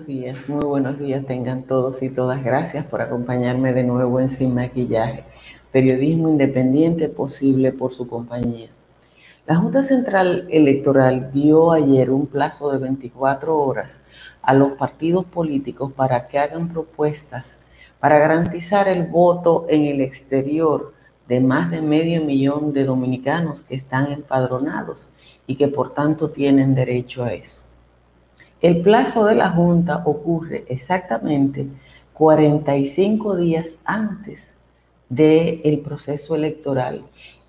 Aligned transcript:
buenos 0.00 0.06
días, 0.06 0.48
muy 0.48 0.64
buenos 0.64 0.98
días 0.98 1.26
tengan 1.26 1.64
todos 1.64 2.02
y 2.02 2.08
todas. 2.08 2.42
Gracias 2.42 2.86
por 2.86 3.02
acompañarme 3.02 3.74
de 3.74 3.84
nuevo 3.84 4.18
en 4.18 4.30
Sin 4.30 4.54
Maquillaje, 4.54 5.24
periodismo 5.72 6.30
independiente 6.30 7.10
posible 7.10 7.72
por 7.72 7.92
su 7.92 8.08
compañía. 8.08 8.70
La 9.46 9.56
Junta 9.56 9.82
Central 9.82 10.48
Electoral 10.50 11.30
dio 11.34 11.72
ayer 11.72 12.10
un 12.10 12.26
plazo 12.26 12.72
de 12.72 12.78
24 12.78 13.54
horas 13.54 14.00
a 14.40 14.54
los 14.54 14.72
partidos 14.72 15.26
políticos 15.26 15.92
para 15.92 16.28
que 16.28 16.38
hagan 16.38 16.70
propuestas 16.70 17.58
para 17.98 18.18
garantizar 18.18 18.88
el 18.88 19.06
voto 19.06 19.66
en 19.68 19.84
el 19.84 20.00
exterior 20.00 20.94
de 21.28 21.40
más 21.40 21.70
de 21.70 21.82
medio 21.82 22.24
millón 22.24 22.72
de 22.72 22.84
dominicanos 22.84 23.64
que 23.64 23.74
están 23.74 24.10
empadronados 24.10 25.10
y 25.46 25.56
que 25.56 25.68
por 25.68 25.92
tanto 25.92 26.30
tienen 26.30 26.74
derecho 26.74 27.22
a 27.22 27.34
eso. 27.34 27.69
El 28.60 28.82
plazo 28.82 29.24
de 29.24 29.34
la 29.34 29.48
Junta 29.48 30.02
ocurre 30.04 30.66
exactamente 30.68 31.66
45 32.12 33.36
días 33.36 33.70
antes 33.84 34.50
del 35.08 35.80
proceso 35.82 36.34
electoral 36.34 37.02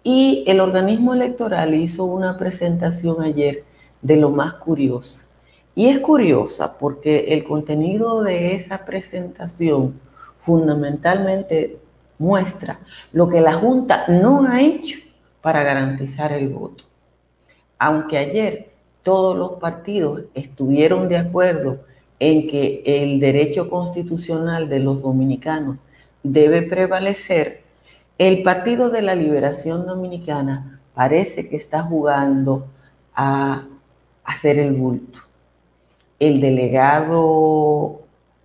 y 0.03 0.45
el 0.47 0.61
organismo 0.61 1.13
electoral 1.13 1.75
hizo 1.75 2.05
una 2.05 2.37
presentación 2.37 3.21
ayer 3.21 3.65
de 4.01 4.15
lo 4.15 4.29
más 4.29 4.53
curiosa. 4.53 5.27
Y 5.75 5.87
es 5.87 5.99
curiosa 5.99 6.77
porque 6.77 7.33
el 7.33 7.43
contenido 7.43 8.23
de 8.23 8.55
esa 8.55 8.85
presentación 8.85 9.99
fundamentalmente 10.39 11.77
muestra 12.17 12.79
lo 13.11 13.27
que 13.27 13.41
la 13.41 13.53
Junta 13.53 14.05
no 14.07 14.47
ha 14.47 14.61
hecho 14.61 14.97
para 15.41 15.61
garantizar 15.61 16.31
el 16.31 16.49
voto. 16.49 16.85
Aunque 17.77 18.17
ayer 18.17 18.70
todos 19.03 19.37
los 19.37 19.53
partidos 19.53 20.23
estuvieron 20.33 21.09
de 21.09 21.17
acuerdo 21.17 21.79
en 22.19 22.47
que 22.47 22.83
el 22.85 23.19
derecho 23.19 23.69
constitucional 23.69 24.69
de 24.69 24.79
los 24.79 25.01
dominicanos 25.01 25.77
debe 26.23 26.61
prevalecer, 26.61 27.61
el 28.17 28.43
Partido 28.43 28.91
de 28.91 29.01
la 29.01 29.15
Liberación 29.15 29.87
Dominicana 29.87 30.79
parece 30.93 31.49
que 31.49 31.55
está 31.55 31.81
jugando 31.81 32.67
a 33.15 33.65
hacer 34.23 34.59
el 34.59 34.73
bulto. 34.73 35.19
El 36.19 36.39
delegado, 36.39 38.01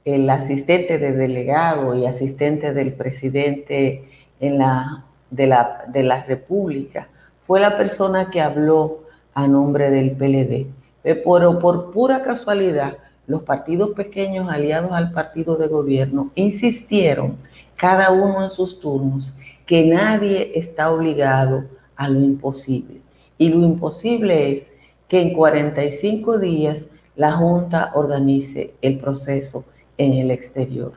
el 0.07 0.31
asistente 0.31 0.99
de 0.99 1.13
delegado 1.13 1.95
y 1.95 2.07
asistente 2.07 2.73
del 2.73 2.95
presidente 2.95 4.09
en 4.41 4.57
la, 4.57 5.05
de, 5.31 5.47
la, 5.47 5.85
de 5.89 6.03
la 6.03 6.25
República 6.25 7.09
fue 7.43 7.61
la 7.61 7.77
persona 7.77 8.31
que 8.31 8.41
habló 8.41 9.06
a 9.37 9.47
nombre 9.47 9.91
del 9.91 10.13
PLD. 10.13 10.67
Pero 11.03 11.59
por 11.59 11.93
pura 11.93 12.23
casualidad, 12.23 12.97
los 13.27 13.43
partidos 13.43 13.91
pequeños 13.91 14.49
aliados 14.51 14.93
al 14.93 15.13
partido 15.13 15.57
de 15.57 15.69
gobierno 15.69 16.31
insistieron, 16.35 17.37
cada 17.77 18.11
uno 18.11 18.43
en 18.43 18.49
sus 18.49 18.81
turnos, 18.81 19.37
que 19.67 19.85
nadie 19.85 20.53
está 20.55 20.91
obligado 20.91 21.65
a 21.97 22.09
lo 22.09 22.19
imposible. 22.21 23.03
Y 23.37 23.51
lo 23.51 23.59
imposible 23.59 24.53
es 24.53 24.73
que 25.07 25.21
en 25.21 25.35
45 25.35 26.39
días 26.39 26.91
la 27.15 27.33
Junta 27.33 27.93
organice 27.95 28.73
el 28.81 28.99
proceso 28.99 29.67
en 29.99 30.15
el 30.15 30.31
exterior. 30.31 30.95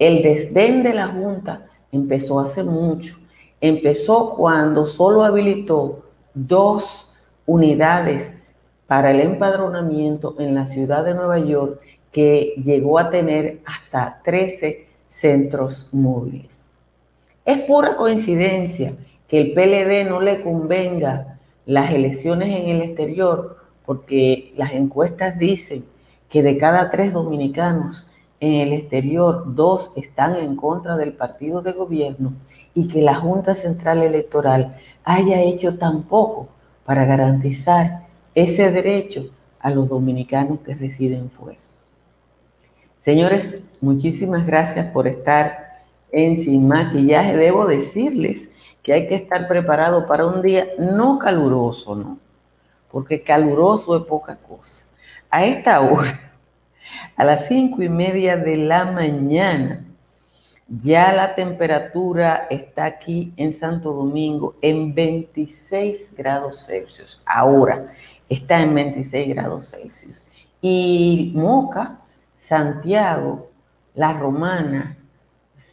El 0.00 0.22
desdén 0.24 0.82
de 0.82 0.92
la 0.92 1.06
Junta 1.06 1.68
empezó 1.92 2.40
hace 2.40 2.64
mucho. 2.64 3.16
Empezó 3.60 4.34
cuando 4.34 4.84
solo 4.86 5.24
habilitó 5.24 6.02
dos 6.34 7.07
unidades 7.48 8.36
para 8.86 9.10
el 9.10 9.20
empadronamiento 9.20 10.36
en 10.38 10.54
la 10.54 10.66
ciudad 10.66 11.04
de 11.04 11.14
Nueva 11.14 11.38
York 11.38 11.80
que 12.12 12.54
llegó 12.62 12.98
a 12.98 13.10
tener 13.10 13.60
hasta 13.64 14.20
13 14.24 14.86
centros 15.06 15.88
móviles. 15.92 16.66
Es 17.44 17.58
pura 17.62 17.96
coincidencia 17.96 18.94
que 19.26 19.40
el 19.40 19.52
PLD 19.54 20.08
no 20.08 20.20
le 20.20 20.42
convenga 20.42 21.38
las 21.66 21.90
elecciones 21.90 22.48
en 22.48 22.68
el 22.68 22.82
exterior 22.82 23.56
porque 23.84 24.52
las 24.56 24.72
encuestas 24.72 25.38
dicen 25.38 25.84
que 26.28 26.42
de 26.42 26.56
cada 26.56 26.90
tres 26.90 27.12
dominicanos 27.12 28.06
en 28.40 28.54
el 28.54 28.72
exterior, 28.72 29.54
dos 29.54 29.92
están 29.96 30.36
en 30.36 30.54
contra 30.54 30.96
del 30.96 31.14
partido 31.14 31.62
de 31.62 31.72
gobierno 31.72 32.34
y 32.74 32.86
que 32.86 33.02
la 33.02 33.14
Junta 33.14 33.54
Central 33.54 34.02
Electoral 34.02 34.76
haya 35.04 35.42
hecho 35.42 35.76
tan 35.78 36.02
poco 36.02 36.48
para 36.88 37.04
garantizar 37.04 38.06
ese 38.34 38.70
derecho 38.72 39.28
a 39.60 39.68
los 39.68 39.90
dominicanos 39.90 40.60
que 40.60 40.74
residen 40.74 41.28
fuera. 41.28 41.58
Señores, 43.04 43.62
muchísimas 43.82 44.46
gracias 44.46 44.86
por 44.90 45.06
estar 45.06 45.82
en 46.10 46.40
Sin 46.40 46.66
Maquillaje. 46.66 47.36
Debo 47.36 47.66
decirles 47.66 48.48
que 48.82 48.94
hay 48.94 49.06
que 49.06 49.16
estar 49.16 49.46
preparado 49.46 50.06
para 50.06 50.24
un 50.24 50.40
día 50.40 50.66
no 50.78 51.18
caluroso, 51.18 51.94
¿no? 51.94 52.18
Porque 52.90 53.20
caluroso 53.20 53.94
es 53.94 54.04
poca 54.04 54.36
cosa. 54.36 54.86
A 55.28 55.44
esta 55.44 55.82
hora, 55.82 56.32
a 57.16 57.22
las 57.22 57.48
cinco 57.48 57.82
y 57.82 57.90
media 57.90 58.38
de 58.38 58.56
la 58.56 58.86
mañana, 58.86 59.84
ya 60.68 61.12
la 61.12 61.34
temperatura 61.34 62.46
está 62.50 62.84
aquí 62.84 63.32
en 63.36 63.52
Santo 63.52 63.92
Domingo 63.92 64.56
en 64.60 64.94
26 64.94 66.14
grados 66.14 66.66
Celsius. 66.66 67.22
Ahora 67.24 67.92
está 68.28 68.60
en 68.60 68.74
26 68.74 69.34
grados 69.34 69.70
Celsius. 69.70 70.26
Y 70.60 71.32
Moca, 71.34 72.00
Santiago, 72.36 73.50
La 73.94 74.12
Romana, 74.12 74.98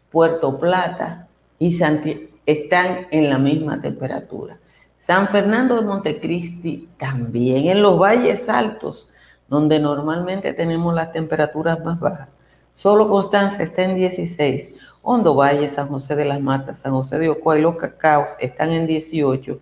Puerto 0.10 0.58
Plata 0.58 1.28
y 1.60 1.74
Santiago 1.74 2.22
están 2.46 3.08
en 3.12 3.30
la 3.30 3.38
misma 3.38 3.82
temperatura. 3.82 4.58
San 4.98 5.28
Fernando 5.28 5.76
de 5.76 5.82
Montecristi 5.82 6.90
también 6.98 7.68
en 7.68 7.82
los 7.82 8.00
valles 8.00 8.48
altos, 8.50 9.10
donde 9.48 9.80
normalmente 9.80 10.54
tenemos 10.54 10.94
las 10.96 11.12
temperaturas 11.12 11.84
más 11.84 12.00
bajas. 12.00 12.30
Solo 12.76 13.08
Constanza 13.08 13.64
está 13.64 13.84
en 13.84 13.96
16. 13.96 14.68
Hondo 15.02 15.34
Valle, 15.34 15.70
San 15.70 15.88
José 15.88 16.18
de 16.18 16.26
las 16.26 16.42
Matas, 16.42 16.80
San 16.80 16.92
José 16.92 17.18
de 17.18 17.30
Ocoa 17.30 17.58
y 17.58 17.62
Los 17.62 17.78
Cacaos 17.78 18.34
están 18.38 18.74
en 18.74 18.86
18 18.86 19.58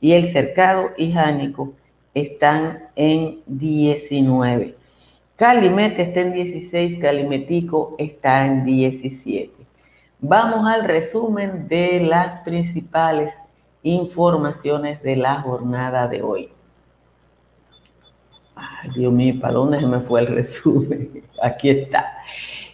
y 0.00 0.12
El 0.12 0.30
Cercado 0.30 0.90
y 0.96 1.10
Jánico 1.10 1.72
están 2.14 2.84
en 2.94 3.40
19. 3.46 4.76
Calimete 5.34 6.02
está 6.02 6.20
en 6.20 6.34
16, 6.34 6.98
Calimetico 7.00 7.96
está 7.98 8.46
en 8.46 8.64
17. 8.64 9.52
Vamos 10.20 10.64
al 10.68 10.84
resumen 10.84 11.66
de 11.66 11.98
las 11.98 12.42
principales 12.42 13.32
informaciones 13.82 15.02
de 15.02 15.16
la 15.16 15.40
jornada 15.40 16.06
de 16.06 16.22
hoy. 16.22 16.48
Ay, 18.54 18.90
Dios 18.94 19.12
mío, 19.12 19.34
¿para 19.40 19.54
dónde 19.54 19.80
se 19.80 19.86
me 19.86 20.00
fue 20.00 20.20
el 20.20 20.26
resumen? 20.28 21.24
Aquí 21.42 21.70
está. 21.70 22.18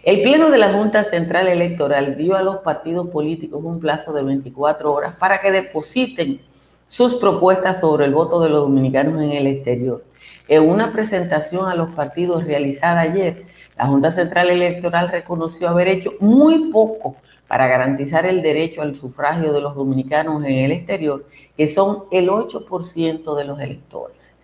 El 0.03 0.21
Pleno 0.21 0.49
de 0.49 0.57
la 0.57 0.73
Junta 0.73 1.03
Central 1.03 1.47
Electoral 1.47 2.17
dio 2.17 2.35
a 2.35 2.41
los 2.41 2.57
partidos 2.57 3.09
políticos 3.09 3.61
un 3.63 3.79
plazo 3.79 4.13
de 4.13 4.23
24 4.23 4.91
horas 4.93 5.15
para 5.17 5.41
que 5.41 5.51
depositen 5.51 6.41
sus 6.87 7.15
propuestas 7.15 7.79
sobre 7.81 8.05
el 8.05 8.13
voto 8.13 8.41
de 8.41 8.49
los 8.49 8.61
dominicanos 8.61 9.21
en 9.21 9.31
el 9.31 9.47
exterior. 9.47 10.03
En 10.47 10.67
una 10.67 10.91
presentación 10.91 11.67
a 11.67 11.75
los 11.75 11.93
partidos 11.93 12.43
realizada 12.43 13.01
ayer, 13.01 13.45
la 13.77 13.85
Junta 13.85 14.11
Central 14.11 14.49
Electoral 14.49 15.09
reconoció 15.09 15.69
haber 15.69 15.87
hecho 15.89 16.11
muy 16.19 16.71
poco 16.71 17.15
para 17.47 17.67
garantizar 17.67 18.25
el 18.25 18.41
derecho 18.41 18.81
al 18.81 18.95
sufragio 18.95 19.53
de 19.53 19.61
los 19.61 19.75
dominicanos 19.75 20.43
en 20.43 20.53
el 20.53 20.71
exterior, 20.71 21.25
que 21.55 21.67
son 21.67 22.05
el 22.11 22.29
8% 22.29 23.35
de 23.35 23.45
los 23.45 23.59
electores. 23.59 24.35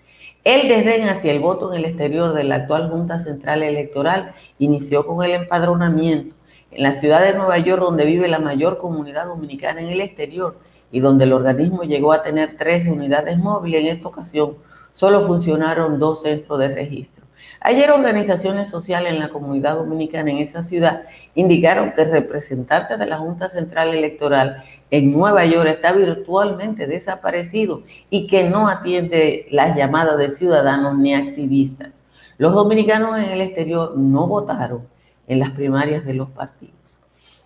El 0.46 0.68
desdén 0.68 1.10
hacia 1.10 1.32
el 1.32 1.40
voto 1.40 1.74
en 1.74 1.80
el 1.80 1.86
exterior 1.86 2.32
de 2.36 2.44
la 2.44 2.58
actual 2.58 2.92
Junta 2.92 3.18
Central 3.18 3.64
Electoral 3.64 4.36
inició 4.60 5.04
con 5.04 5.26
el 5.26 5.32
empadronamiento 5.32 6.36
en 6.70 6.84
la 6.84 6.92
ciudad 6.92 7.24
de 7.24 7.34
Nueva 7.34 7.58
York, 7.58 7.82
donde 7.82 8.06
vive 8.06 8.28
la 8.28 8.38
mayor 8.38 8.78
comunidad 8.78 9.26
dominicana 9.26 9.82
en 9.82 9.88
el 9.88 10.02
exterior 10.02 10.60
y 10.92 11.00
donde 11.00 11.24
el 11.24 11.34
organismo 11.34 11.82
llegó 11.82 12.14
a 12.14 12.22
tener 12.22 12.58
13 12.58 12.92
unidades 12.92 13.40
móviles. 13.40 13.82
En 13.82 13.96
esta 13.96 14.08
ocasión 14.08 14.58
solo 14.94 15.26
funcionaron 15.26 15.98
dos 15.98 16.22
centros 16.22 16.60
de 16.60 16.68
registro. 16.68 17.25
Ayer 17.60 17.92
organizaciones 17.92 18.70
sociales 18.70 19.14
en 19.14 19.20
la 19.20 19.30
comunidad 19.30 19.76
dominicana 19.76 20.32
en 20.32 20.38
esa 20.38 20.64
ciudad 20.64 21.04
indicaron 21.34 21.94
que 21.94 22.04
el 22.04 22.12
representante 22.12 22.98
de 22.98 23.06
la 23.06 23.18
Junta 23.18 23.50
Central 23.50 23.94
Electoral 23.94 24.64
en 24.92 25.12
Nueva 25.12 25.46
York 25.46 25.68
está 25.68 25.92
virtualmente 25.94 26.88
desaparecido 26.88 27.84
y 28.10 28.28
que 28.28 28.44
no 28.44 28.68
atiende 28.68 29.48
las 29.52 29.76
llamadas 29.76 30.18
de 30.18 30.32
ciudadanos 30.32 30.98
ni 30.98 31.14
activistas. 31.14 31.90
Los 32.38 32.54
dominicanos 32.54 33.18
en 33.18 33.26
el 33.26 33.42
exterior 33.42 33.98
no 33.98 34.28
votaron 34.28 34.88
en 35.28 35.40
las 35.40 35.52
primarias 35.52 36.06
de 36.06 36.14
los 36.14 36.30
partidos. 36.30 36.76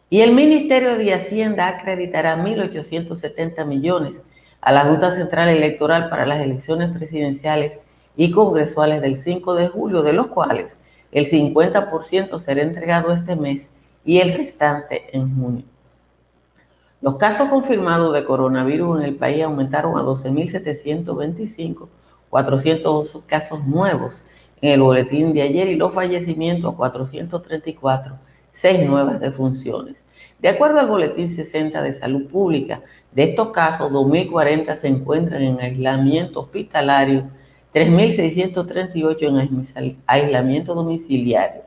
Y 0.10 0.22
el 0.22 0.34
Ministerio 0.34 0.98
de 0.98 1.14
Hacienda 1.14 1.68
acreditará 1.68 2.36
1.870 2.38 3.66
millones 3.66 4.24
a 4.62 4.72
la 4.72 4.86
Junta 4.86 5.12
Central 5.12 5.50
Electoral 5.50 6.10
para 6.10 6.26
las 6.26 6.40
elecciones 6.40 6.90
presidenciales 6.90 7.80
y 8.20 8.32
congresuales 8.32 9.00
del 9.00 9.16
5 9.16 9.56
de 9.56 9.70
julio, 9.70 10.04
de 10.04 10.12
los 10.12 10.28
cuales 10.28 10.76
el 11.10 11.26
50% 11.26 12.38
será 12.38 12.62
entregado 12.62 13.14
este 13.14 13.38
mes 13.38 13.70
y 14.04 14.18
el 14.18 14.34
restante 14.34 15.06
en 15.16 15.40
junio. 15.40 15.64
Los 17.00 17.16
casos 17.16 17.48
confirmados 17.48 18.14
de 18.14 18.26
coronavirus 18.26 19.00
en 19.00 19.06
el 19.06 19.16
país 19.16 19.42
aumentaron 19.42 19.98
a 19.98 20.02
12.725, 20.02 21.88
400 22.30 23.24
casos 23.26 23.66
nuevos 23.66 24.26
en 24.62 24.74
el 24.74 24.82
boletín 24.82 25.32
de 25.32 25.44
ayer 25.44 25.70
y 25.70 25.76
los 25.76 25.94
fallecimientos 25.94 26.74
a 26.74 26.76
434, 26.76 28.18
6 28.52 28.90
nuevas 28.90 29.22
defunciones. 29.22 30.04
De 30.40 30.50
acuerdo 30.50 30.82
al 30.82 30.88
boletín 30.88 31.30
60 31.30 31.82
de 31.82 31.94
salud 31.94 32.28
pública, 32.28 32.82
de 33.14 33.24
estos 33.24 33.52
casos, 33.52 33.90
2.040 33.94 34.76
se 34.76 34.90
encuentran 34.90 35.42
en 35.42 35.62
aislamiento 35.62 36.42
hospitalario, 36.42 37.30
3.638 37.74 39.76
en 39.76 39.98
aislamiento 40.08 40.74
domiciliario. 40.74 41.62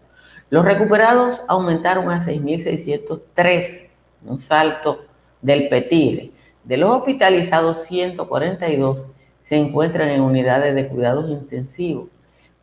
Los 0.51 0.65
recuperados 0.65 1.43
aumentaron 1.49 2.11
a 2.11 2.21
6.603, 2.21 3.89
un 4.27 4.41
salto 4.41 5.05
del 5.41 5.69
PETIRE. 5.69 6.33
De 6.65 6.77
los 6.77 6.95
hospitalizados, 6.95 7.85
142 7.85 9.07
se 9.43 9.57
encuentran 9.57 10.09
en 10.09 10.21
unidades 10.21 10.75
de 10.75 10.89
cuidados 10.89 11.31
intensivos. 11.31 12.09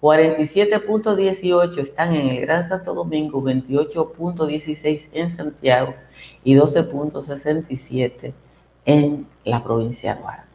47.18 0.01 1.77
están 1.79 2.15
en 2.15 2.29
el 2.29 2.41
Gran 2.41 2.69
Santo 2.69 2.93
Domingo, 2.93 3.41
28.16 3.41 5.09
en 5.11 5.35
Santiago 5.35 5.93
y 6.43 6.55
12.67 6.55 8.33
en 8.85 9.27
la 9.43 9.61
provincia 9.61 10.15
de 10.15 10.21
Duarte. 10.21 10.48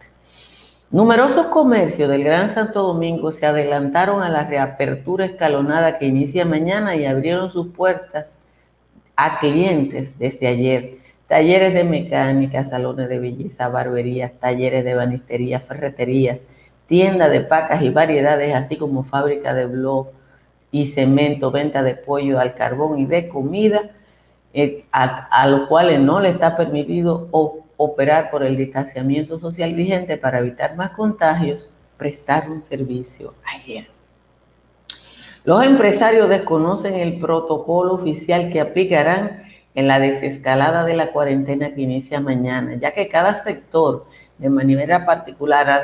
Numerosos 0.95 1.47
comercios 1.47 2.09
del 2.09 2.23
Gran 2.23 2.49
Santo 2.51 2.85
Domingo 2.85 3.33
se 3.33 3.47
adelantaron 3.47 4.23
a 4.23 4.29
la 4.29 4.45
reapertura 4.45 5.25
escalonada 5.25 5.99
que 5.99 6.07
inicia 6.07 6.45
mañana 6.45 6.95
y 6.95 7.05
abrieron 7.05 7.51
sus 7.51 7.73
puertas 7.73 8.39
a 9.17 9.41
clientes 9.41 10.21
desde 10.21 10.47
ayer. 10.47 10.99
Talleres 11.27 11.75
de 11.75 11.83
mecánica, 11.83 12.65
salones 12.65 13.09
de 13.09 13.19
belleza, 13.19 13.67
barberías, 13.67 14.35
talleres 14.39 14.85
de 14.85 14.95
banistería, 14.95 15.59
ferreterías, 15.59 16.45
tienda 16.87 17.29
de 17.29 17.41
pacas 17.41 17.83
y 17.83 17.91
variedades, 17.91 18.55
así 18.55 18.77
como 18.77 19.03
fábrica 19.03 19.53
de 19.53 19.67
blog 19.67 20.11
y 20.71 20.87
cemento, 20.87 21.51
venta 21.51 21.83
de 21.83 21.97
pollo 21.97 22.39
al 22.39 22.55
carbón 22.55 23.01
y 23.01 23.07
de 23.07 23.27
comida, 23.27 23.91
eh, 24.53 24.85
a, 24.93 25.49
los 25.49 25.67
cuales 25.67 25.99
no 25.99 26.21
le 26.21 26.29
está 26.29 26.55
permitido 26.55 27.27
operar 27.77 28.31
por 28.31 28.43
el 28.45 28.57
distanciamiento 28.57 29.39
social 29.39 29.75
vigente 29.75 30.17
para 30.17 30.39
evitar 30.39 30.77
más 30.77 30.91
contagios, 30.91 31.71
prestar 31.97 32.51
un 32.51 32.63
servicio 32.63 33.35
ayer. 33.45 33.89
Los 35.45 35.63
empresarios 35.63 36.29
desconocen 36.29 36.95
el 36.95 37.19
protocolo 37.19 37.93
oficial 37.93 38.51
que 38.51 38.61
aplicarán 38.61 39.43
en 39.75 39.89
la 39.89 39.99
desescalada 39.99 40.85
de 40.85 40.95
la 40.95 41.13
cuarentena 41.13 41.75
que 41.75 41.83
inicia 41.83 42.21
mañana, 42.21 42.77
ya 42.77 42.93
que 42.93 43.09
cada 43.09 43.35
sector 43.35 44.07
de 44.39 44.49
manera 44.49 45.05
particular 45.05 45.69
ha 45.69 45.83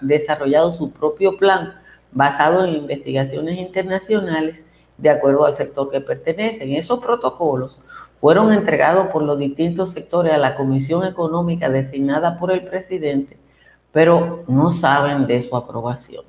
desarrollado 0.00 0.72
su 0.72 0.90
propio 0.90 1.36
plan 1.36 1.74
basado 2.12 2.64
en 2.64 2.74
investigaciones 2.74 3.58
internacionales 3.58 4.62
de 4.98 5.10
acuerdo 5.10 5.44
al 5.44 5.54
sector 5.54 5.90
que 5.90 6.00
pertenecen. 6.00 6.74
Esos 6.74 7.00
protocolos 7.00 7.80
fueron 8.20 8.52
entregados 8.52 9.08
por 9.08 9.22
los 9.22 9.38
distintos 9.38 9.92
sectores 9.92 10.34
a 10.34 10.38
la 10.38 10.54
Comisión 10.54 11.04
Económica 11.04 11.70
designada 11.70 12.38
por 12.38 12.52
el 12.52 12.64
presidente, 12.64 13.38
pero 13.92 14.44
no 14.46 14.72
saben 14.72 15.26
de 15.26 15.40
su 15.40 15.56
aprobación. 15.56 16.24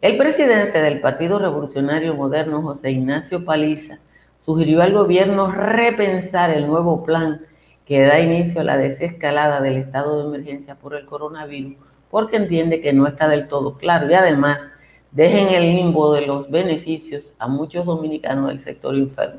El 0.00 0.16
presidente 0.16 0.82
del 0.82 1.00
Partido 1.00 1.38
Revolucionario 1.38 2.14
Moderno, 2.14 2.60
José 2.60 2.90
Ignacio 2.90 3.44
Paliza, 3.44 3.98
sugirió 4.38 4.82
al 4.82 4.92
gobierno 4.92 5.50
repensar 5.50 6.50
el 6.50 6.66
nuevo 6.66 7.04
plan 7.04 7.40
que 7.86 8.02
da 8.02 8.20
inicio 8.20 8.60
a 8.60 8.64
la 8.64 8.76
desescalada 8.76 9.60
del 9.60 9.76
estado 9.76 10.18
de 10.18 10.28
emergencia 10.28 10.74
por 10.74 10.94
el 10.96 11.06
coronavirus, 11.06 11.76
porque 12.10 12.36
entiende 12.36 12.80
que 12.80 12.92
no 12.92 13.06
está 13.06 13.28
del 13.28 13.48
todo 13.48 13.78
claro 13.78 14.10
y 14.10 14.14
además 14.14 14.68
dejen 15.12 15.48
el 15.48 15.62
limbo 15.62 16.12
de 16.12 16.26
los 16.26 16.50
beneficios 16.50 17.34
a 17.38 17.46
muchos 17.46 17.86
dominicanos 17.86 18.48
del 18.48 18.58
sector 18.58 18.94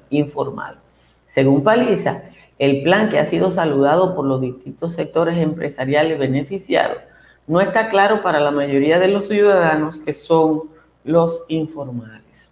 informal. 0.10 0.80
Según 1.28 1.64
Paliza, 1.64 2.24
el 2.58 2.82
plan 2.82 3.10
que 3.10 3.20
ha 3.20 3.26
sido 3.26 3.52
saludado 3.52 4.16
por 4.16 4.26
los 4.26 4.42
distintos 4.42 4.94
sectores 4.94 5.38
empresariales 5.38 6.18
beneficiados 6.18 6.98
no 7.46 7.62
está 7.62 7.90
claro 7.90 8.22
para 8.24 8.40
la 8.40 8.52
mayoría 8.52 9.00
de 9.00 9.08
los 9.08 9.28
ciudadanos 9.28 10.00
que 10.00 10.14
son 10.14 10.64
los 11.04 11.46
informales. 11.48 12.52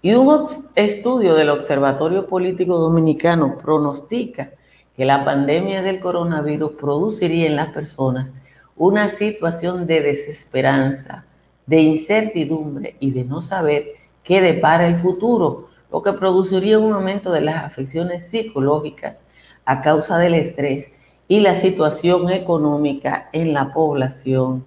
Y 0.00 0.14
un 0.14 0.46
estudio 0.74 1.34
del 1.34 1.50
Observatorio 1.50 2.26
Político 2.26 2.76
Dominicano 2.76 3.58
pronostica 3.58 4.50
que 4.96 5.04
la 5.04 5.24
pandemia 5.24 5.82
del 5.82 6.00
coronavirus 6.00 6.72
produciría 6.72 7.46
en 7.46 7.56
las 7.56 7.68
personas 7.68 8.32
una 8.76 9.08
situación 9.08 9.86
de 9.86 10.02
desesperanza, 10.02 11.24
de 11.66 11.80
incertidumbre 11.80 12.96
y 13.00 13.10
de 13.10 13.24
no 13.24 13.40
saber 13.40 13.92
qué 14.22 14.40
depara 14.40 14.86
el 14.86 14.98
futuro, 14.98 15.68
lo 15.92 16.02
que 16.02 16.12
produciría 16.14 16.78
un 16.78 16.92
aumento 16.92 17.30
de 17.30 17.42
las 17.42 17.64
afecciones 17.64 18.26
psicológicas 18.26 19.22
a 19.64 19.80
causa 19.82 20.18
del 20.18 20.34
estrés 20.34 20.92
y 21.28 21.40
la 21.40 21.54
situación 21.54 22.30
económica 22.30 23.28
en 23.32 23.52
la 23.52 23.72
población 23.72 24.66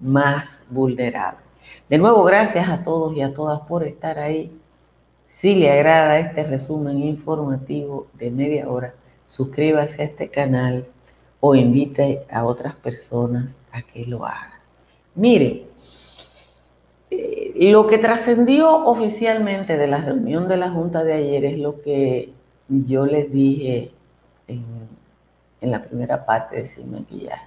más 0.00 0.64
vulnerable. 0.70 1.40
De 1.88 1.98
nuevo, 1.98 2.24
gracias 2.24 2.68
a 2.68 2.82
todos 2.82 3.14
y 3.16 3.22
a 3.22 3.34
todas 3.34 3.60
por 3.60 3.84
estar 3.84 4.18
ahí 4.18 4.50
si 5.26 5.56
le 5.56 5.72
agrada 5.72 6.18
este 6.18 6.44
resumen 6.44 7.02
informativo 7.02 8.06
de 8.14 8.30
media 8.30 8.68
hora, 8.68 8.94
suscríbase 9.26 10.02
a 10.02 10.04
este 10.04 10.28
canal 10.28 10.86
o 11.40 11.54
invite 11.56 12.24
a 12.30 12.44
otras 12.44 12.76
personas 12.76 13.56
a 13.72 13.82
que 13.82 14.04
lo 14.04 14.24
hagan. 14.24 14.60
Mire, 15.16 15.66
lo 17.70 17.86
que 17.86 17.98
trascendió 17.98 18.84
oficialmente 18.84 19.76
de 19.76 19.86
la 19.86 19.98
reunión 19.98 20.48
de 20.48 20.56
la 20.56 20.70
Junta 20.70 21.04
de 21.04 21.12
ayer 21.14 21.44
es 21.44 21.58
lo 21.58 21.80
que 21.80 22.32
yo 22.68 23.06
les 23.06 23.32
dije 23.32 23.92
en, 24.48 24.90
la 25.60 25.82
primera 25.82 26.26
parte 26.26 26.56
de 26.56 26.66
Sin 26.66 26.90
Maquillaje. 26.90 27.46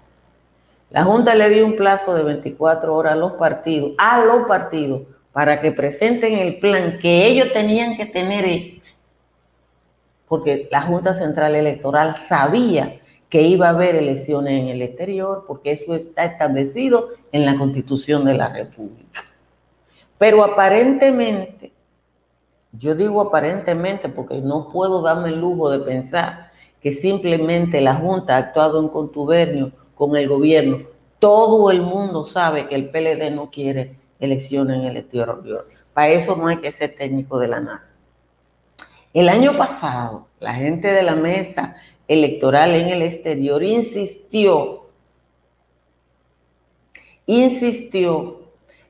La 0.89 1.03
Junta 1.03 1.35
le 1.35 1.49
dio 1.49 1.65
un 1.65 1.75
plazo 1.75 2.15
de 2.15 2.23
24 2.23 2.95
horas 2.95 3.13
a 3.13 3.17
los 3.17 3.33
partidos, 3.33 3.91
a 3.97 4.23
los 4.23 4.47
partidos, 4.47 5.01
para 5.33 5.59
que 5.59 5.73
presenten 5.73 6.35
el 6.35 6.59
plan 6.59 6.97
que 6.99 7.27
ellos 7.27 7.51
tenían 7.51 7.97
que 7.97 8.05
tener 8.05 8.45
ellos, 8.45 8.97
porque 10.29 10.69
la 10.71 10.81
Junta 10.81 11.13
Central 11.13 11.55
Electoral 11.55 12.15
sabía 12.15 13.01
que 13.27 13.41
iba 13.41 13.67
a 13.67 13.71
haber 13.71 13.95
elecciones 13.95 14.61
en 14.61 14.69
el 14.69 14.81
exterior, 14.81 15.43
porque 15.45 15.71
eso 15.73 15.93
está 15.93 16.23
establecido 16.23 17.09
en 17.33 17.45
la 17.45 17.57
Constitución 17.57 18.23
de 18.23 18.35
la 18.35 18.47
República. 18.47 19.25
Pero 20.17 20.43
aparentemente, 20.43 21.73
yo 22.71 22.95
digo 22.95 23.21
aparentemente 23.21 24.09
porque 24.09 24.39
no 24.41 24.69
puedo 24.69 25.01
darme 25.01 25.29
el 25.29 25.39
lujo 25.39 25.69
de 25.69 25.79
pensar 25.79 26.51
que 26.81 26.93
simplemente 26.93 27.81
la 27.81 27.95
Junta 27.95 28.35
ha 28.35 28.39
actuado 28.39 28.79
en 28.79 28.89
contubernio 28.89 29.71
con 29.95 30.15
el 30.15 30.27
gobierno. 30.27 30.83
Todo 31.19 31.71
el 31.71 31.81
mundo 31.81 32.25
sabe 32.25 32.67
que 32.67 32.75
el 32.75 32.89
PLD 32.89 33.31
no 33.31 33.49
quiere 33.49 33.97
elecciones 34.19 34.77
en 34.77 34.83
el 34.85 34.97
exterior. 34.97 35.41
Para 35.93 36.09
eso 36.09 36.35
no 36.35 36.47
hay 36.47 36.57
que 36.57 36.71
ser 36.71 36.95
técnico 36.95 37.39
de 37.39 37.47
la 37.47 37.59
NASA. 37.59 37.93
El 39.13 39.29
año 39.29 39.57
pasado, 39.57 40.27
la 40.39 40.53
gente 40.53 40.89
de 40.91 41.01
la 41.01 41.15
mesa 41.15 41.75
electoral 42.07 42.75
en 42.75 42.89
el 42.89 43.01
exterior 43.01 43.63
insistió, 43.63 44.89
insistió 47.25 48.44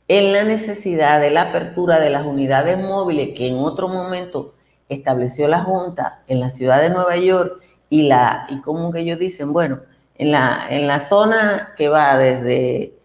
en 0.07 0.33
la 0.33 0.43
necesidad 0.43 1.19
de 1.19 1.31
la 1.31 1.43
apertura 1.43 1.99
de 1.99 2.09
las 2.09 2.25
unidades 2.25 2.77
móviles 2.77 3.35
que 3.35 3.47
en 3.47 3.57
otro 3.57 3.87
momento 3.87 4.53
estableció 4.89 5.47
la 5.47 5.61
Junta 5.63 6.23
en 6.27 6.39
la 6.39 6.49
ciudad 6.49 6.81
de 6.81 6.89
Nueva 6.89 7.17
York 7.17 7.61
y 7.89 8.03
la, 8.03 8.45
y 8.49 8.61
como 8.61 8.91
que 8.91 8.99
ellos 8.99 9.19
dicen, 9.19 9.53
bueno, 9.53 9.79
en 10.17 10.31
la, 10.31 10.67
en 10.69 10.87
la 10.87 10.99
zona 10.99 11.73
que 11.77 11.89
va 11.89 12.17
desde 12.17 12.95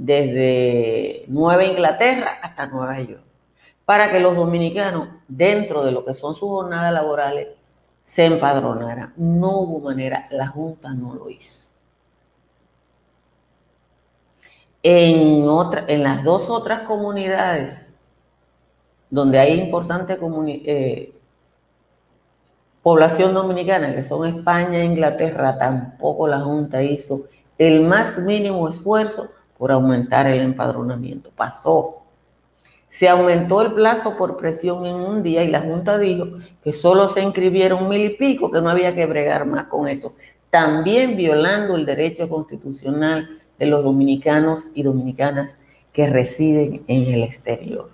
desde 0.00 1.24
Nueva 1.28 1.62
Inglaterra 1.62 2.38
hasta 2.42 2.66
Nueva 2.66 2.98
York, 3.00 3.22
para 3.84 4.10
que 4.10 4.18
los 4.18 4.34
dominicanos, 4.34 5.08
dentro 5.28 5.84
de 5.84 5.92
lo 5.92 6.06
que 6.06 6.14
son 6.14 6.34
sus 6.34 6.48
jornadas 6.48 6.92
laborales, 6.92 7.48
se 8.02 8.24
empadronaran. 8.24 9.12
No 9.16 9.58
hubo 9.58 9.80
manera, 9.80 10.26
la 10.30 10.46
Junta 10.46 10.94
no 10.94 11.14
lo 11.14 11.28
hizo. 11.28 11.66
En, 14.82 15.46
otra, 15.48 15.84
en 15.88 16.02
las 16.02 16.24
dos 16.24 16.48
otras 16.48 16.82
comunidades 16.82 17.90
donde 19.10 19.38
hay 19.38 19.60
importante 19.60 20.16
eh, 20.64 21.12
población 22.82 23.34
dominicana, 23.34 23.94
que 23.94 24.02
son 24.02 24.26
España 24.26 24.78
e 24.78 24.84
Inglaterra, 24.84 25.58
tampoco 25.58 26.28
la 26.28 26.40
Junta 26.40 26.82
hizo 26.82 27.24
el 27.58 27.82
más 27.82 28.18
mínimo 28.18 28.68
esfuerzo 28.68 29.28
por 29.58 29.72
aumentar 29.72 30.26
el 30.26 30.40
empadronamiento. 30.40 31.30
Pasó. 31.36 31.96
Se 32.88 33.08
aumentó 33.08 33.60
el 33.62 33.72
plazo 33.72 34.16
por 34.16 34.36
presión 34.36 34.86
en 34.86 34.96
un 34.96 35.22
día 35.22 35.44
y 35.44 35.48
la 35.48 35.60
Junta 35.60 35.98
dijo 35.98 36.26
que 36.64 36.72
solo 36.72 37.08
se 37.08 37.22
inscribieron 37.22 37.88
mil 37.88 38.00
y 38.00 38.16
pico, 38.16 38.50
que 38.50 38.60
no 38.60 38.70
había 38.70 38.94
que 38.94 39.06
bregar 39.06 39.44
más 39.44 39.66
con 39.66 39.86
eso. 39.86 40.14
También 40.48 41.16
violando 41.16 41.76
el 41.76 41.84
derecho 41.84 42.28
constitucional 42.28 43.39
de 43.60 43.66
los 43.66 43.84
dominicanos 43.84 44.72
y 44.74 44.82
dominicanas 44.82 45.58
que 45.92 46.08
residen 46.08 46.82
en 46.88 47.04
el 47.04 47.22
exterior. 47.22 47.90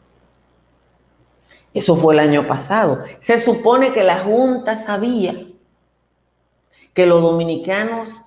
Eso 1.75 1.97
fue 1.97 2.15
el 2.15 2.21
año 2.21 2.47
pasado. 2.47 3.01
Se 3.19 3.41
supone 3.41 3.93
que 3.93 4.05
la 4.05 4.21
Junta 4.21 4.77
sabía 4.77 5.45
que 6.95 7.07
los 7.07 7.21
dominicanos, 7.21 8.23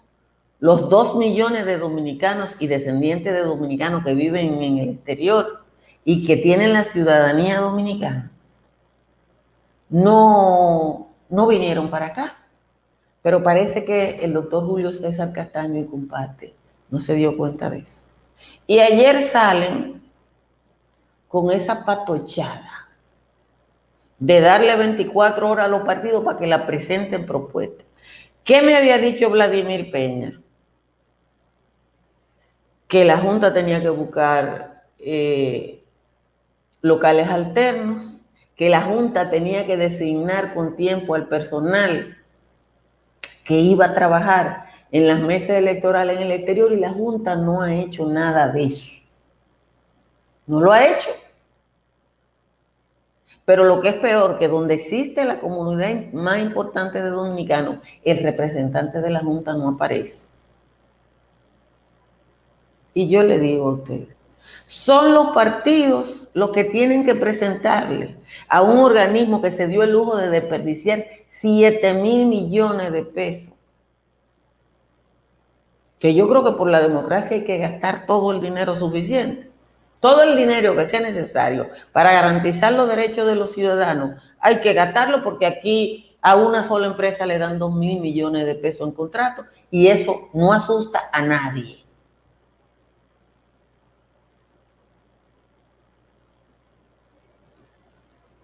los 0.59 0.89
dos 0.89 1.15
millones 1.15 1.65
de 1.65 1.77
dominicanos 1.77 2.57
y 2.59 2.67
descendientes 2.67 3.33
de 3.33 3.39
dominicanos 3.39 4.03
que 4.03 4.13
viven 4.13 4.61
en 4.61 4.77
el 4.77 4.89
exterior 4.89 5.63
y 6.03 6.27
que 6.27 6.35
tienen 6.35 6.73
la 6.73 6.83
ciudadanía 6.83 7.61
dominicana, 7.61 8.31
no, 9.87 11.07
no 11.29 11.47
vinieron 11.47 11.89
para 11.89 12.07
acá. 12.07 12.35
Pero 13.21 13.43
parece 13.43 13.85
que 13.85 14.23
el 14.23 14.33
doctor 14.33 14.65
Julio 14.65 14.91
César 14.91 15.31
Castaño 15.31 15.79
y 15.79 15.85
comparte 15.85 16.58
no 16.89 16.99
se 16.99 17.15
dio 17.15 17.37
cuenta 17.37 17.69
de 17.69 17.79
eso. 17.79 18.03
Y 18.67 18.79
ayer 18.79 19.23
salen 19.23 20.01
con 21.27 21.51
esa 21.51 21.85
patochada 21.85 22.89
de 24.17 24.41
darle 24.41 24.75
24 24.75 25.49
horas 25.49 25.65
a 25.65 25.69
los 25.69 25.83
partidos 25.83 26.23
para 26.23 26.37
que 26.37 26.47
la 26.47 26.65
presenten 26.65 27.25
propuesta. 27.25 27.85
¿Qué 28.43 28.61
me 28.61 28.75
había 28.75 28.97
dicho 28.97 29.29
Vladimir 29.29 29.91
Peña? 29.91 30.41
Que 32.87 33.05
la 33.05 33.17
Junta 33.17 33.53
tenía 33.53 33.81
que 33.81 33.89
buscar 33.89 34.83
eh, 34.97 35.83
locales 36.81 37.29
alternos, 37.29 38.21
que 38.55 38.69
la 38.69 38.81
Junta 38.81 39.29
tenía 39.29 39.65
que 39.65 39.77
designar 39.77 40.53
con 40.53 40.75
tiempo 40.75 41.15
al 41.15 41.27
personal 41.27 42.17
que 43.43 43.55
iba 43.59 43.85
a 43.85 43.93
trabajar 43.93 44.68
en 44.91 45.07
las 45.07 45.19
mesas 45.21 45.51
electorales 45.51 46.17
en 46.17 46.23
el 46.23 46.31
exterior 46.31 46.71
y 46.71 46.79
la 46.79 46.91
Junta 46.91 47.35
no 47.35 47.61
ha 47.61 47.73
hecho 47.73 48.07
nada 48.07 48.49
de 48.49 48.65
eso. 48.65 48.85
No 50.47 50.61
lo 50.61 50.71
ha 50.71 50.85
hecho. 50.85 51.09
Pero 53.45 53.63
lo 53.63 53.81
que 53.81 53.89
es 53.89 53.95
peor, 53.95 54.37
que 54.37 54.47
donde 54.47 54.75
existe 54.75 55.25
la 55.25 55.39
comunidad 55.39 56.11
más 56.13 56.39
importante 56.39 57.01
de 57.01 57.09
dominicanos, 57.09 57.77
el 58.03 58.19
representante 58.19 59.01
de 59.01 59.09
la 59.09 59.21
Junta 59.21 59.53
no 59.53 59.69
aparece. 59.69 60.19
Y 62.93 63.07
yo 63.09 63.23
le 63.23 63.39
digo 63.39 63.69
a 63.69 63.73
usted, 63.73 64.07
son 64.65 65.13
los 65.13 65.29
partidos 65.29 66.29
los 66.33 66.51
que 66.51 66.63
tienen 66.63 67.05
que 67.05 67.15
presentarle 67.15 68.17
a 68.47 68.61
un 68.61 68.79
organismo 68.79 69.41
que 69.41 69.51
se 69.51 69.67
dio 69.67 69.83
el 69.83 69.93
lujo 69.93 70.17
de 70.17 70.29
desperdiciar 70.29 71.05
7 71.29 71.93
mil 71.95 72.25
millones 72.25 72.91
de 72.91 73.03
pesos. 73.03 73.53
Que 75.99 76.13
yo 76.13 76.27
creo 76.27 76.43
que 76.43 76.53
por 76.53 76.69
la 76.69 76.81
democracia 76.81 77.37
hay 77.37 77.43
que 77.43 77.57
gastar 77.57 78.05
todo 78.05 78.31
el 78.31 78.41
dinero 78.41 78.75
suficiente. 78.75 79.49
Todo 79.99 80.23
el 80.23 80.37
dinero 80.37 80.75
que 80.75 80.87
sea 80.87 81.01
necesario 81.01 81.69
para 81.91 82.13
garantizar 82.13 82.71
los 82.71 82.87
derechos 82.87 83.27
de 83.27 83.35
los 83.35 83.51
ciudadanos, 83.51 84.21
hay 84.39 84.61
que 84.61 84.73
gastarlo 84.73 85.23
porque 85.23 85.45
aquí 85.45 86.15
a 86.21 86.35
una 86.35 86.63
sola 86.63 86.87
empresa 86.87 87.25
le 87.25 87.37
dan 87.37 87.59
dos 87.59 87.75
mil 87.75 87.99
millones 87.99 88.45
de 88.45 88.55
pesos 88.55 88.87
en 88.87 88.93
contrato 88.93 89.45
y 89.69 89.87
eso 89.87 90.29
no 90.33 90.53
asusta 90.53 91.09
a 91.11 91.21
nadie. 91.21 91.83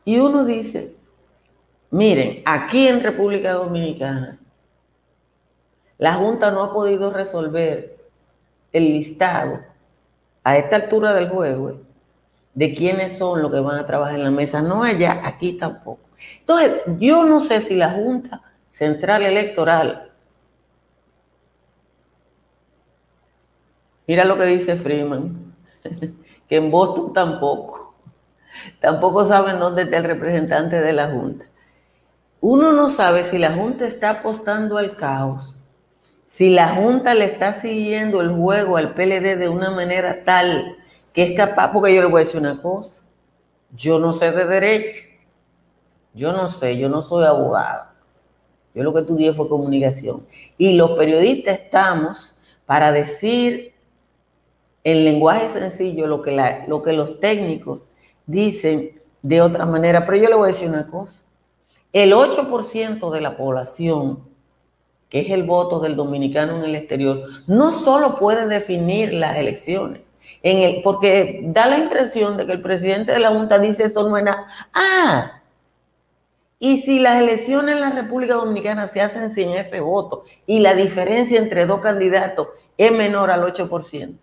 Y 0.03 0.19
uno 0.19 0.45
dice, 0.45 0.95
miren, 1.89 2.43
aquí 2.45 2.87
en 2.87 3.01
República 3.01 3.53
Dominicana, 3.53 4.39
la 5.97 6.13
Junta 6.13 6.51
no 6.51 6.63
ha 6.63 6.73
podido 6.73 7.11
resolver 7.11 7.97
el 8.73 8.91
listado 8.91 9.61
a 10.43 10.57
esta 10.57 10.75
altura 10.75 11.13
del 11.13 11.29
juego 11.29 11.79
de 12.53 12.73
quiénes 12.73 13.17
son 13.17 13.41
los 13.41 13.51
que 13.51 13.59
van 13.59 13.77
a 13.77 13.85
trabajar 13.85 14.15
en 14.15 14.23
la 14.23 14.31
mesa, 14.31 14.61
no 14.61 14.83
allá, 14.83 15.21
aquí 15.23 15.53
tampoco. 15.53 16.01
Entonces, 16.39 16.81
yo 16.99 17.25
no 17.25 17.39
sé 17.39 17.61
si 17.61 17.75
la 17.75 17.91
Junta 17.91 18.41
Central 18.69 19.23
Electoral, 19.23 20.11
mira 24.07 24.25
lo 24.25 24.37
que 24.37 24.45
dice 24.45 24.75
Freeman, 24.75 25.53
que 26.49 26.55
en 26.55 26.71
Boston 26.71 27.13
tampoco, 27.13 27.95
tampoco 28.79 29.25
saben 29.25 29.59
dónde 29.59 29.83
está 29.83 29.97
el 29.97 30.03
representante 30.03 30.81
de 30.81 30.93
la 30.93 31.09
Junta. 31.09 31.45
Uno 32.41 32.73
no 32.73 32.89
sabe 32.89 33.23
si 33.23 33.37
la 33.37 33.53
Junta 33.53 33.85
está 33.85 34.09
apostando 34.11 34.77
al 34.77 34.95
caos 34.95 35.57
si 36.35 36.49
la 36.49 36.75
Junta 36.75 37.13
le 37.13 37.23
está 37.23 37.53
siguiendo 37.53 38.19
el 38.19 38.29
juego 38.29 38.75
al 38.75 38.93
PLD 38.93 39.37
de 39.37 39.47
una 39.47 39.71
manera 39.71 40.25
tal 40.25 40.75
que 41.13 41.23
es 41.23 41.31
capaz, 41.31 41.71
porque 41.71 41.95
yo 41.95 42.01
le 42.01 42.09
voy 42.09 42.19
a 42.21 42.25
decir 42.25 42.41
una 42.41 42.61
cosa, 42.61 43.03
yo 43.73 43.99
no 43.99 44.11
sé 44.11 44.33
de 44.33 44.43
derecho, 44.43 45.03
yo 46.13 46.33
no 46.33 46.49
sé, 46.49 46.77
yo 46.77 46.89
no 46.89 47.03
soy 47.03 47.23
abogado, 47.23 47.85
yo 48.73 48.83
lo 48.83 48.91
que 48.91 48.99
estudié 48.99 49.31
fue 49.31 49.47
comunicación. 49.47 50.27
Y 50.57 50.75
los 50.75 50.91
periodistas 50.97 51.57
estamos 51.57 52.35
para 52.65 52.91
decir 52.91 53.73
en 54.83 55.05
lenguaje 55.05 55.47
sencillo 55.47 56.05
lo 56.05 56.21
que, 56.21 56.65
lo 56.67 56.83
que 56.83 56.91
los 56.91 57.17
técnicos 57.21 57.91
dicen 58.25 59.01
de 59.21 59.39
otra 59.39 59.65
manera, 59.65 60.05
pero 60.05 60.17
yo 60.17 60.27
le 60.27 60.35
voy 60.35 60.49
a 60.49 60.51
decir 60.51 60.67
una 60.67 60.87
cosa, 60.87 61.21
el 61.93 62.11
8% 62.11 63.09
de 63.09 63.21
la 63.21 63.37
población 63.37 64.34
que 65.15 65.21
es 65.21 65.29
el 65.29 65.43
voto 65.43 65.79
del 65.79 65.95
dominicano 65.95 66.57
en 66.57 66.65
el 66.65 66.75
exterior, 66.75 67.21
no 67.47 67.71
solo 67.71 68.19
puede 68.19 68.49
definir 68.49 69.13
las 69.13 69.37
elecciones, 69.37 70.01
porque 70.83 71.39
da 71.41 71.67
la 71.67 71.77
impresión 71.77 72.35
de 72.35 72.45
que 72.45 72.51
el 72.51 72.61
presidente 72.61 73.13
de 73.13 73.19
la 73.19 73.29
Junta 73.29 73.57
dice 73.57 73.85
eso 73.85 74.09
no 74.09 74.17
es 74.17 74.25
nada. 74.25 74.45
Ah, 74.73 75.41
y 76.59 76.81
si 76.81 76.99
las 76.99 77.21
elecciones 77.21 77.75
en 77.75 77.79
la 77.79 77.91
República 77.91 78.33
Dominicana 78.33 78.87
se 78.87 78.99
hacen 78.99 79.31
sin 79.31 79.51
ese 79.51 79.79
voto 79.79 80.25
y 80.45 80.59
la 80.59 80.73
diferencia 80.73 81.39
entre 81.39 81.65
dos 81.65 81.79
candidatos 81.79 82.49
es 82.77 82.91
menor 82.91 83.31
al 83.31 83.43
8%, 83.43 84.17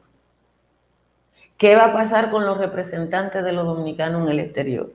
¿qué 1.56 1.74
va 1.74 1.86
a 1.86 1.92
pasar 1.94 2.30
con 2.30 2.44
los 2.44 2.58
representantes 2.58 3.42
de 3.42 3.52
los 3.52 3.64
dominicanos 3.64 4.24
en 4.24 4.28
el 4.28 4.40
exterior? 4.40 4.92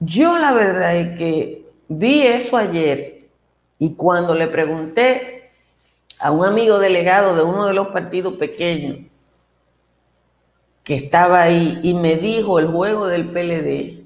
Yo 0.00 0.36
la 0.36 0.52
verdad 0.52 0.96
es 0.96 1.16
que 1.16 1.69
Vi 1.92 2.22
eso 2.24 2.56
ayer 2.56 3.28
y 3.76 3.96
cuando 3.96 4.36
le 4.36 4.46
pregunté 4.46 5.50
a 6.20 6.30
un 6.30 6.44
amigo 6.44 6.78
delegado 6.78 7.34
de 7.34 7.42
uno 7.42 7.66
de 7.66 7.74
los 7.74 7.88
partidos 7.88 8.34
pequeños 8.34 8.98
que 10.84 10.94
estaba 10.94 11.42
ahí 11.42 11.80
y 11.82 11.94
me 11.94 12.14
dijo 12.14 12.60
el 12.60 12.68
juego 12.68 13.08
del 13.08 13.30
PLD, 13.30 14.04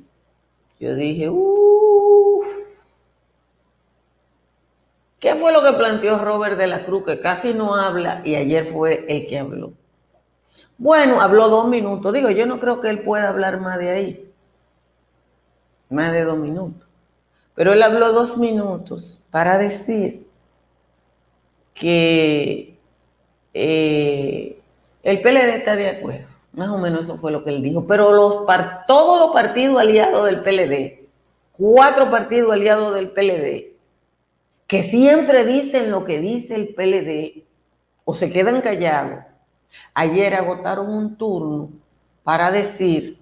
yo 0.80 0.94
dije, 0.94 1.28
uff, 1.28 2.46
¿qué 5.18 5.34
fue 5.34 5.52
lo 5.52 5.62
que 5.62 5.74
planteó 5.74 6.24
Robert 6.24 6.56
de 6.56 6.68
la 6.68 6.84
Cruz, 6.84 7.04
que 7.04 7.20
casi 7.20 7.52
no 7.52 7.74
habla 7.74 8.22
y 8.24 8.34
ayer 8.36 8.64
fue 8.64 9.04
el 9.08 9.26
que 9.26 9.38
habló? 9.38 9.74
Bueno, 10.78 11.20
habló 11.20 11.50
dos 11.50 11.68
minutos. 11.68 12.14
Digo, 12.14 12.30
yo 12.30 12.46
no 12.46 12.58
creo 12.58 12.80
que 12.80 12.88
él 12.88 13.00
pueda 13.00 13.28
hablar 13.28 13.60
más 13.60 13.78
de 13.78 13.90
ahí. 13.90 14.32
Más 15.90 16.12
de 16.12 16.24
dos 16.24 16.38
minutos. 16.38 16.83
Pero 17.54 17.72
él 17.72 17.82
habló 17.82 18.12
dos 18.12 18.36
minutos 18.36 19.20
para 19.30 19.58
decir 19.58 20.26
que 21.72 22.76
eh, 23.52 24.58
el 25.02 25.20
PLD 25.20 25.56
está 25.56 25.76
de 25.76 25.88
acuerdo. 25.88 26.28
Más 26.52 26.68
o 26.68 26.78
menos 26.78 27.04
eso 27.04 27.18
fue 27.18 27.32
lo 27.32 27.44
que 27.44 27.50
él 27.50 27.62
dijo. 27.62 27.86
Pero 27.86 28.46
todos 28.86 29.20
los 29.20 29.32
partidos 29.32 29.80
aliados 29.80 30.24
del 30.26 30.42
PLD, 30.42 31.08
cuatro 31.52 32.10
partidos 32.10 32.52
aliados 32.52 32.94
del 32.94 33.10
PLD, 33.10 33.74
que 34.66 34.82
siempre 34.82 35.44
dicen 35.44 35.90
lo 35.90 36.04
que 36.04 36.20
dice 36.20 36.54
el 36.54 36.74
PLD 36.74 37.44
o 38.04 38.14
se 38.14 38.32
quedan 38.32 38.60
callados, 38.60 39.24
ayer 39.94 40.34
agotaron 40.34 40.90
un 40.90 41.16
turno 41.16 41.70
para 42.22 42.50
decir 42.50 43.18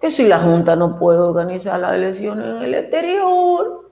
que 0.00 0.10
si 0.10 0.24
la 0.24 0.38
Junta 0.38 0.76
no 0.76 0.98
puede 0.98 1.18
organizar 1.18 1.80
las 1.80 1.94
elecciones 1.94 2.46
en 2.46 2.62
el 2.62 2.74
exterior, 2.74 3.90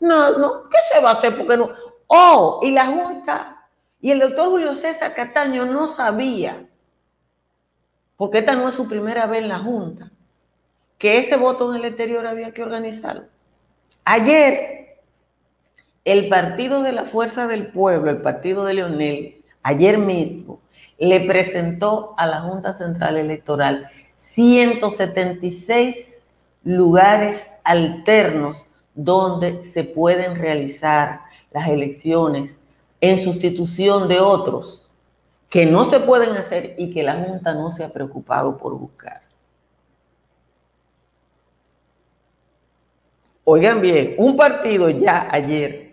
no, 0.00 0.38
no, 0.38 0.68
¿qué 0.68 0.78
se 0.92 1.00
va 1.00 1.10
a 1.10 1.12
hacer? 1.12 1.36
Porque 1.36 1.56
no. 1.56 1.70
Oh, 2.06 2.60
y 2.62 2.70
la 2.70 2.86
Junta, 2.86 3.66
y 4.00 4.10
el 4.10 4.20
doctor 4.20 4.48
Julio 4.48 4.74
César 4.74 5.14
Cataño 5.14 5.66
no 5.66 5.86
sabía, 5.86 6.66
porque 8.16 8.38
esta 8.38 8.54
no 8.54 8.68
es 8.68 8.74
su 8.74 8.88
primera 8.88 9.26
vez 9.26 9.42
en 9.42 9.48
la 9.48 9.58
Junta, 9.58 10.10
que 10.98 11.18
ese 11.18 11.36
voto 11.36 11.70
en 11.70 11.80
el 11.80 11.84
exterior 11.86 12.26
había 12.26 12.52
que 12.52 12.62
organizarlo. 12.62 13.24
Ayer, 14.04 15.00
el 16.04 16.28
Partido 16.28 16.82
de 16.82 16.92
la 16.92 17.04
Fuerza 17.04 17.46
del 17.46 17.68
Pueblo, 17.68 18.10
el 18.10 18.22
Partido 18.22 18.64
de 18.64 18.74
Leonel, 18.74 19.42
ayer 19.62 19.98
mismo, 19.98 20.60
le 20.98 21.20
presentó 21.20 22.14
a 22.18 22.26
la 22.26 22.40
Junta 22.40 22.72
Central 22.72 23.16
Electoral 23.16 23.88
176 24.20 26.16
lugares 26.62 27.42
alternos 27.64 28.64
donde 28.94 29.64
se 29.64 29.82
pueden 29.82 30.36
realizar 30.36 31.22
las 31.50 31.68
elecciones 31.68 32.58
en 33.00 33.18
sustitución 33.18 34.08
de 34.08 34.20
otros 34.20 34.86
que 35.48 35.64
no 35.64 35.84
se 35.84 36.00
pueden 36.00 36.36
hacer 36.36 36.74
y 36.78 36.92
que 36.92 37.02
la 37.02 37.16
Junta 37.16 37.54
no 37.54 37.70
se 37.70 37.82
ha 37.82 37.88
preocupado 37.88 38.58
por 38.58 38.74
buscar. 38.74 39.22
Oigan 43.44 43.80
bien, 43.80 44.14
un 44.18 44.36
partido 44.36 44.90
ya 44.90 45.28
ayer, 45.30 45.89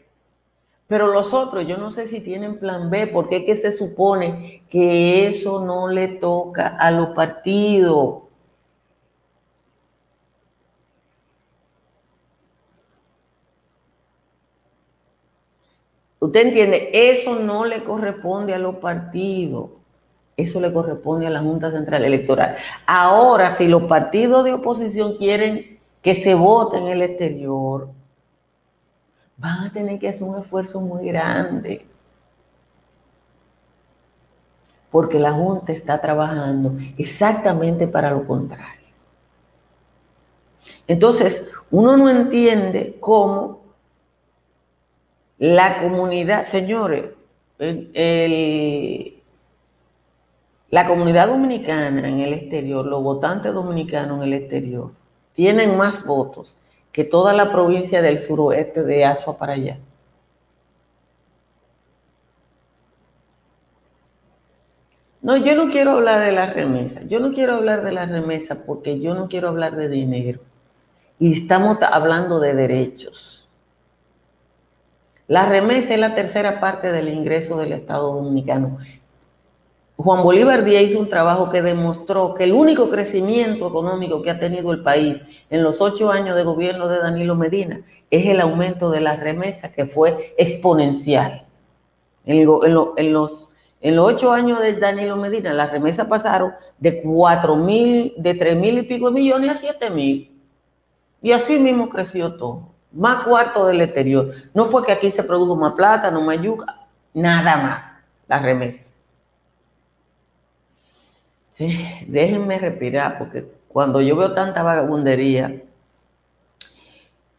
pero 0.88 1.08
los 1.08 1.34
otros 1.34 1.68
yo 1.68 1.78
no 1.78 1.92
sé 1.92 2.08
si 2.08 2.22
tienen 2.22 2.60
plan 2.60 2.90
B, 2.90 3.08
porque 3.08 3.38
es 3.38 3.46
que 3.46 3.56
se 3.58 3.72
supone 3.72 4.64
que 4.70 5.28
eso 5.28 5.64
no 5.66 5.88
le 5.90 6.08
toca 6.08 6.78
a 6.78 6.92
los 6.92 7.10
partidos. 7.10 8.24
Usted 16.20 16.48
entiende, 16.48 16.90
eso 16.94 17.36
no 17.36 17.64
le 17.66 17.84
corresponde 17.84 18.54
a 18.54 18.58
los 18.58 18.78
partidos, 18.78 19.70
eso 20.36 20.60
le 20.60 20.74
corresponde 20.74 21.28
a 21.28 21.30
la 21.30 21.42
Junta 21.42 21.72
Central 21.72 22.04
Electoral. 22.06 22.58
Ahora, 22.86 23.52
si 23.52 23.68
los 23.68 23.84
partidos 23.84 24.44
de 24.44 24.54
oposición 24.54 25.18
quieren 25.18 25.80
que 26.02 26.16
se 26.16 26.34
vote 26.34 26.78
en 26.78 26.88
el 26.88 27.02
exterior, 27.02 27.90
van 29.38 29.66
a 29.66 29.72
tener 29.72 30.00
que 30.00 30.10
hacer 30.10 30.28
un 30.28 30.40
esfuerzo 30.40 30.82
muy 30.82 31.08
grande. 31.08 31.86
Porque 34.92 35.20
la 35.20 35.32
Junta 35.32 35.72
está 35.72 36.02
trabajando 36.02 36.78
exactamente 36.98 37.88
para 37.88 38.12
lo 38.12 38.26
contrario. 38.26 38.88
Entonces, 40.88 41.46
uno 41.70 41.98
no 41.98 42.10
entiende 42.10 42.98
cómo 43.00 43.62
la 45.38 45.82
comunidad, 45.82 46.46
señores, 46.46 47.06
la 50.70 50.88
comunidad 50.88 51.28
dominicana 51.28 52.08
en 52.08 52.20
el 52.22 52.34
exterior, 52.34 52.86
los 52.86 53.04
votantes 53.04 53.54
dominicanos 53.54 54.18
en 54.18 54.24
el 54.24 54.34
exterior, 54.34 54.92
tienen 55.34 55.78
más 55.78 56.06
votos 56.06 56.58
que 56.98 57.04
toda 57.04 57.32
la 57.32 57.52
provincia 57.52 58.02
del 58.02 58.18
suroeste 58.18 58.82
de 58.82 59.06
Asua 59.06 59.38
para 59.38 59.54
allá. 59.54 59.78
No, 65.22 65.38
yo 65.38 65.56
no 65.56 65.70
quiero 65.70 65.92
hablar 65.92 66.26
de 66.26 66.32
la 66.32 66.48
remesa. 66.48 67.04
Yo 67.04 67.20
no 67.20 67.34
quiero 67.34 67.54
hablar 67.54 67.84
de 67.84 67.92
la 67.92 68.08
remesa 68.08 68.64
porque 68.66 69.00
yo 69.00 69.14
no 69.14 69.28
quiero 69.28 69.50
hablar 69.50 69.76
de 69.76 69.90
dinero. 69.90 70.40
Y 71.20 71.34
estamos 71.34 71.78
hablando 71.84 72.40
de 72.40 72.56
derechos. 72.56 73.48
La 75.28 75.46
remesa 75.46 75.94
es 75.94 76.00
la 76.00 76.16
tercera 76.16 76.60
parte 76.60 76.92
del 76.92 77.10
ingreso 77.10 77.60
del 77.60 77.74
Estado 77.74 78.12
Dominicano. 78.12 78.80
Juan 79.98 80.22
Bolívar 80.22 80.64
Díaz 80.64 80.84
hizo 80.84 81.00
un 81.00 81.10
trabajo 81.10 81.50
que 81.50 81.64
demostró 81.64 82.36
que 82.36 82.44
el 82.44 82.54
único 82.54 82.88
crecimiento 82.88 83.68
económico 83.68 84.22
que 84.22 84.30
ha 84.30 84.40
tenido 84.40 84.72
el 84.72 84.84
país 84.84 85.26
en 85.50 85.64
los 85.64 85.82
ocho 85.82 86.12
años 86.12 86.36
de 86.36 86.44
gobierno 86.44 86.88
de 86.88 87.00
Danilo 87.00 87.36
Medina 87.36 87.82
es 88.12 88.28
el 88.28 88.40
aumento 88.40 88.92
de 88.92 89.02
las 89.02 89.20
remesas, 89.20 89.72
que 89.72 89.88
fue 89.88 90.36
exponencial. 90.38 91.46
En, 92.28 92.46
los, 92.46 93.50
en 93.82 93.96
los 93.96 94.12
ocho 94.14 94.32
años 94.32 94.62
de 94.62 94.74
Danilo 94.74 95.16
Medina, 95.16 95.52
las 95.52 95.72
remesas 95.72 96.06
pasaron 96.06 96.54
de 96.78 97.02
cuatro 97.02 97.56
mil, 97.56 98.14
de 98.18 98.36
tres 98.36 98.56
mil 98.56 98.78
y 98.78 98.84
pico 98.84 99.10
millones 99.10 99.50
a 99.50 99.56
siete 99.56 99.90
mil. 99.90 100.32
Y 101.24 101.32
así 101.32 101.60
mismo 101.60 101.90
creció 101.90 102.36
todo 102.36 102.70
más 102.92 103.26
cuarto 103.26 103.66
del 103.66 103.82
exterior. 103.82 104.32
No 104.54 104.66
fue 104.66 104.86
que 104.86 104.92
aquí 104.92 105.10
se 105.10 105.24
produjo 105.24 105.56
más 105.56 105.74
plátano, 105.74 106.22
más 106.22 106.40
yuca, 106.42 106.66
nada 107.14 107.58
más, 107.58 107.84
la 108.28 108.40
remesa. 108.40 108.87
Sí, 111.58 111.76
déjenme 112.08 112.60
respirar, 112.60 113.18
porque 113.18 113.44
cuando 113.68 114.00
yo 114.00 114.16
veo 114.16 114.36
tanta 114.36 114.62
vagabundería, 114.62 115.60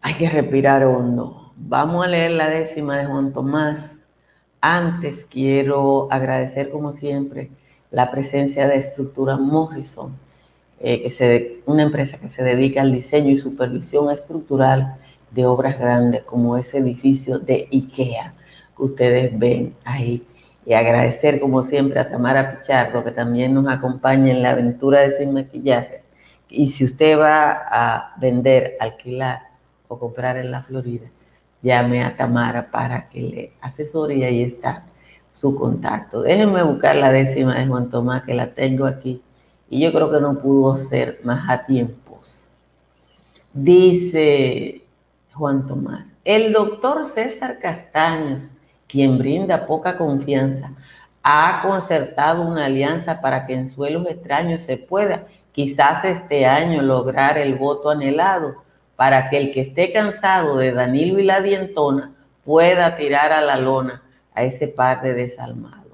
hay 0.00 0.14
que 0.14 0.28
respirar 0.28 0.84
hondo. 0.84 1.52
Vamos 1.54 2.04
a 2.04 2.08
leer 2.08 2.32
la 2.32 2.50
décima 2.50 2.98
de 2.98 3.06
Juan 3.06 3.32
Tomás. 3.32 4.00
Antes 4.60 5.24
quiero 5.24 6.08
agradecer, 6.10 6.68
como 6.68 6.92
siempre, 6.92 7.50
la 7.92 8.10
presencia 8.10 8.66
de 8.66 8.78
Estructura 8.78 9.36
Morrison, 9.36 10.16
eh, 10.80 11.00
que 11.00 11.12
se, 11.12 11.60
una 11.66 11.84
empresa 11.84 12.18
que 12.18 12.28
se 12.28 12.42
dedica 12.42 12.80
al 12.80 12.90
diseño 12.90 13.30
y 13.30 13.38
supervisión 13.38 14.10
estructural 14.10 14.96
de 15.30 15.46
obras 15.46 15.78
grandes 15.78 16.24
como 16.24 16.56
ese 16.56 16.78
edificio 16.78 17.38
de 17.38 17.68
IKEA 17.70 18.34
que 18.76 18.82
ustedes 18.82 19.38
ven 19.38 19.76
ahí. 19.84 20.26
Y 20.68 20.74
agradecer 20.74 21.40
como 21.40 21.62
siempre 21.62 21.98
a 21.98 22.10
Tamara 22.10 22.58
Pichardo 22.58 23.02
que 23.02 23.10
también 23.10 23.54
nos 23.54 23.66
acompaña 23.68 24.32
en 24.32 24.42
la 24.42 24.50
aventura 24.50 25.00
de 25.00 25.12
Sin 25.12 25.32
Maquillaje. 25.32 26.02
Y 26.50 26.68
si 26.68 26.84
usted 26.84 27.18
va 27.18 27.52
a 27.70 28.14
vender, 28.20 28.76
alquilar 28.78 29.48
o 29.88 29.98
comprar 29.98 30.36
en 30.36 30.50
la 30.50 30.62
Florida, 30.62 31.06
llame 31.62 32.04
a 32.04 32.14
Tamara 32.14 32.70
para 32.70 33.08
que 33.08 33.22
le 33.22 33.52
asesore 33.62 34.16
y 34.16 34.24
ahí 34.24 34.42
está 34.42 34.84
su 35.30 35.56
contacto. 35.56 36.20
Déjenme 36.20 36.62
buscar 36.62 36.96
la 36.96 37.12
décima 37.12 37.58
de 37.58 37.66
Juan 37.66 37.88
Tomás 37.88 38.24
que 38.24 38.34
la 38.34 38.52
tengo 38.52 38.84
aquí 38.84 39.22
y 39.70 39.80
yo 39.80 39.90
creo 39.90 40.10
que 40.10 40.20
no 40.20 40.38
pudo 40.38 40.76
ser 40.76 41.20
más 41.24 41.48
a 41.48 41.64
tiempos. 41.64 42.44
Dice 43.54 44.82
Juan 45.32 45.64
Tomás. 45.64 46.08
El 46.26 46.52
doctor 46.52 47.06
César 47.06 47.58
Castaños, 47.58 48.52
quien 48.88 49.18
brinda 49.18 49.66
poca 49.66 49.96
confianza, 49.96 50.72
ha 51.22 51.60
concertado 51.62 52.42
una 52.42 52.66
alianza 52.66 53.20
para 53.20 53.46
que 53.46 53.54
en 53.54 53.68
suelos 53.68 54.08
extraños 54.08 54.62
se 54.62 54.78
pueda, 54.78 55.26
quizás 55.52 56.04
este 56.04 56.46
año, 56.46 56.82
lograr 56.82 57.38
el 57.38 57.54
voto 57.54 57.90
anhelado, 57.90 58.56
para 58.96 59.30
que 59.30 59.38
el 59.38 59.52
que 59.52 59.60
esté 59.60 59.92
cansado 59.92 60.56
de 60.56 60.72
Danilo 60.72 61.20
y 61.20 61.24
la 61.24 61.40
dientona 61.40 62.12
pueda 62.44 62.96
tirar 62.96 63.32
a 63.32 63.42
la 63.42 63.56
lona 63.56 64.02
a 64.34 64.42
ese 64.42 64.66
par 64.66 65.02
de 65.02 65.14
desalmados. 65.14 65.92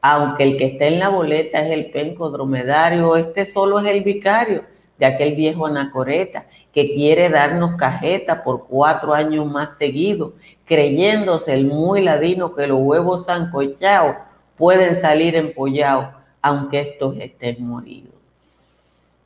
Aunque 0.00 0.44
el 0.44 0.56
que 0.56 0.64
esté 0.64 0.88
en 0.88 0.98
la 0.98 1.10
boleta 1.10 1.60
es 1.60 1.72
el 1.72 1.90
penco 1.90 2.30
dromedario, 2.30 3.14
este 3.16 3.44
solo 3.44 3.78
es 3.80 3.86
el 3.86 4.02
vicario 4.02 4.64
de 5.00 5.06
aquel 5.06 5.34
viejo 5.34 5.64
anacoreta 5.64 6.44
que 6.72 6.92
quiere 6.92 7.30
darnos 7.30 7.76
cajeta 7.76 8.44
por 8.44 8.66
cuatro 8.66 9.14
años 9.14 9.50
más 9.50 9.76
seguidos, 9.78 10.34
creyéndose 10.66 11.54
el 11.54 11.66
muy 11.66 12.02
ladino 12.02 12.54
que 12.54 12.66
los 12.66 12.78
huevos 12.80 13.24
sancochados 13.24 14.16
pueden 14.58 14.96
salir 14.96 15.34
empollados, 15.36 16.08
aunque 16.42 16.80
estos 16.82 17.16
estén 17.16 17.66
moridos. 17.66 18.12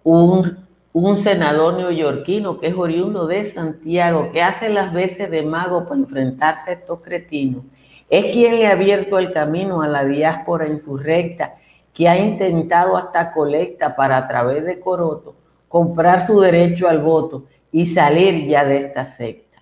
Un, 0.04 0.58
un 0.92 1.16
senador 1.16 1.74
neoyorquino 1.74 2.60
que 2.60 2.68
es 2.68 2.74
oriundo 2.74 3.26
de 3.26 3.44
Santiago, 3.44 4.30
que 4.30 4.42
hace 4.42 4.68
las 4.68 4.92
veces 4.92 5.28
de 5.28 5.42
mago 5.42 5.88
para 5.88 6.00
enfrentarse 6.00 6.70
a 6.70 6.74
estos 6.74 7.00
cretinos, 7.00 7.64
es 8.08 8.32
quien 8.32 8.60
le 8.60 8.68
ha 8.68 8.72
abierto 8.72 9.18
el 9.18 9.32
camino 9.32 9.82
a 9.82 9.88
la 9.88 10.04
diáspora 10.04 10.68
insurrecta, 10.68 11.56
que 11.92 12.08
ha 12.08 12.16
intentado 12.16 12.96
hasta 12.96 13.32
colecta 13.32 13.96
para 13.96 14.28
través 14.28 14.64
de 14.64 14.78
Coroto 14.78 15.34
comprar 15.74 16.24
su 16.24 16.38
derecho 16.40 16.86
al 16.88 17.00
voto 17.00 17.46
y 17.72 17.88
salir 17.88 18.46
ya 18.46 18.64
de 18.64 18.76
esta 18.76 19.06
secta. 19.06 19.60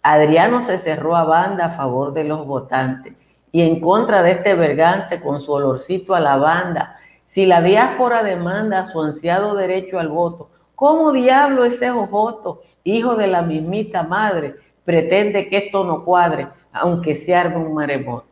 Adriano 0.00 0.60
se 0.60 0.78
cerró 0.78 1.16
a 1.16 1.24
banda 1.24 1.64
a 1.64 1.70
favor 1.70 2.12
de 2.12 2.22
los 2.22 2.46
votantes 2.46 3.14
y 3.50 3.62
en 3.62 3.80
contra 3.80 4.22
de 4.22 4.30
este 4.30 4.54
vergante 4.54 5.20
con 5.20 5.40
su 5.40 5.50
olorcito 5.50 6.14
a 6.14 6.20
la 6.20 6.36
banda. 6.36 6.96
Si 7.26 7.44
la 7.44 7.60
diáspora 7.60 8.22
demanda 8.22 8.84
su 8.84 9.02
ansiado 9.02 9.56
derecho 9.56 9.98
al 9.98 10.10
voto, 10.10 10.50
¿cómo 10.76 11.10
diablo 11.10 11.64
ese 11.64 11.90
voto, 11.90 12.62
hijo 12.84 13.16
de 13.16 13.26
la 13.26 13.42
mismita 13.42 14.04
madre, 14.04 14.54
pretende 14.84 15.48
que 15.48 15.56
esto 15.56 15.82
no 15.82 16.04
cuadre, 16.04 16.46
aunque 16.72 17.16
se 17.16 17.34
arme 17.34 17.56
un 17.56 17.74
maremoto? 17.74 18.28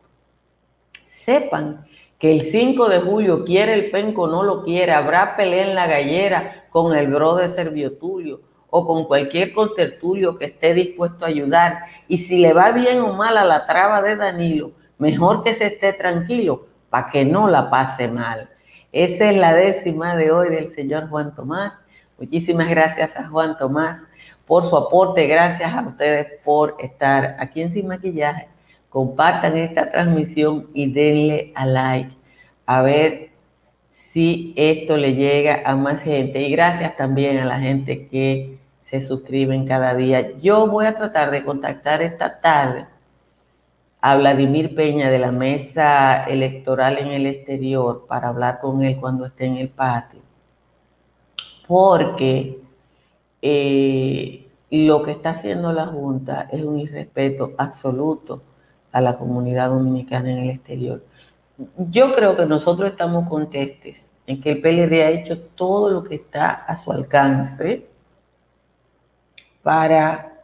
Sepan 1.07 1.85
que 2.21 2.31
el 2.31 2.43
5 2.43 2.87
de 2.87 2.99
julio 2.99 3.43
quiere 3.43 3.73
el 3.73 3.89
penco 3.89 4.27
no 4.27 4.43
lo 4.43 4.63
quiere, 4.63 4.91
habrá 4.91 5.35
pelea 5.35 5.65
en 5.65 5.73
la 5.73 5.87
gallera 5.87 6.67
con 6.69 6.95
el 6.95 7.07
bro 7.07 7.35
de 7.35 7.49
Servio 7.49 7.93
Tulio 7.97 8.41
o 8.69 8.85
con 8.85 9.05
cualquier 9.05 9.53
contertulio 9.53 10.37
que 10.37 10.45
esté 10.45 10.75
dispuesto 10.75 11.25
a 11.25 11.29
ayudar. 11.29 11.79
Y 12.07 12.19
si 12.19 12.37
le 12.37 12.53
va 12.53 12.73
bien 12.73 12.99
o 12.99 13.13
mal 13.13 13.37
a 13.37 13.43
la 13.43 13.65
traba 13.65 14.03
de 14.03 14.15
Danilo, 14.15 14.71
mejor 14.99 15.43
que 15.43 15.55
se 15.55 15.65
esté 15.65 15.93
tranquilo 15.93 16.67
para 16.91 17.09
que 17.09 17.25
no 17.25 17.47
la 17.47 17.71
pase 17.71 18.07
mal. 18.07 18.51
Esa 18.91 19.31
es 19.31 19.35
la 19.35 19.55
décima 19.55 20.15
de 20.15 20.29
hoy 20.29 20.49
del 20.49 20.67
señor 20.67 21.09
Juan 21.09 21.33
Tomás. 21.33 21.73
Muchísimas 22.19 22.69
gracias 22.69 23.17
a 23.17 23.27
Juan 23.29 23.57
Tomás 23.57 23.99
por 24.45 24.63
su 24.63 24.77
aporte. 24.77 25.25
Gracias 25.25 25.73
a 25.73 25.81
ustedes 25.81 26.27
por 26.45 26.75
estar 26.77 27.35
aquí 27.39 27.63
en 27.63 27.73
Sin 27.73 27.87
Maquillaje 27.87 28.50
compartan 28.91 29.57
esta 29.57 29.89
transmisión 29.89 30.67
y 30.73 30.91
denle 30.91 31.53
a 31.55 31.65
like 31.65 32.11
a 32.65 32.81
ver 32.81 33.31
si 33.89 34.53
esto 34.57 34.97
le 34.97 35.15
llega 35.15 35.61
a 35.65 35.75
más 35.77 36.01
gente. 36.01 36.41
Y 36.41 36.51
gracias 36.51 36.97
también 36.97 37.37
a 37.37 37.45
la 37.45 37.59
gente 37.59 38.07
que 38.07 38.59
se 38.81 39.01
suscriben 39.01 39.65
cada 39.65 39.95
día. 39.95 40.37
Yo 40.39 40.67
voy 40.67 40.85
a 40.85 40.95
tratar 40.95 41.31
de 41.31 41.43
contactar 41.43 42.01
esta 42.01 42.41
tarde 42.41 42.85
a 44.01 44.17
Vladimir 44.17 44.75
Peña 44.75 45.09
de 45.09 45.19
la 45.19 45.31
mesa 45.31 46.25
electoral 46.25 46.97
en 46.97 47.07
el 47.11 47.25
exterior 47.27 48.05
para 48.07 48.27
hablar 48.27 48.59
con 48.59 48.83
él 48.83 48.97
cuando 48.99 49.25
esté 49.25 49.45
en 49.45 49.55
el 49.55 49.69
patio. 49.69 50.19
Porque 51.65 52.59
eh, 53.41 54.49
lo 54.69 55.01
que 55.01 55.11
está 55.11 55.29
haciendo 55.29 55.71
la 55.71 55.87
Junta 55.87 56.49
es 56.51 56.61
un 56.63 56.77
irrespeto 56.79 57.53
absoluto 57.57 58.41
a 58.91 59.01
la 59.01 59.17
comunidad 59.17 59.69
dominicana 59.69 60.31
en 60.31 60.37
el 60.39 60.49
exterior. 60.49 61.03
Yo 61.77 62.13
creo 62.13 62.35
que 62.35 62.45
nosotros 62.45 62.91
estamos 62.91 63.29
contestes 63.29 64.09
en 64.27 64.41
que 64.41 64.51
el 64.51 64.61
PLD 64.61 65.01
ha 65.01 65.09
hecho 65.09 65.39
todo 65.39 65.89
lo 65.89 66.03
que 66.03 66.15
está 66.15 66.51
a 66.51 66.75
su 66.75 66.91
alcance 66.91 67.85
para 69.61 70.41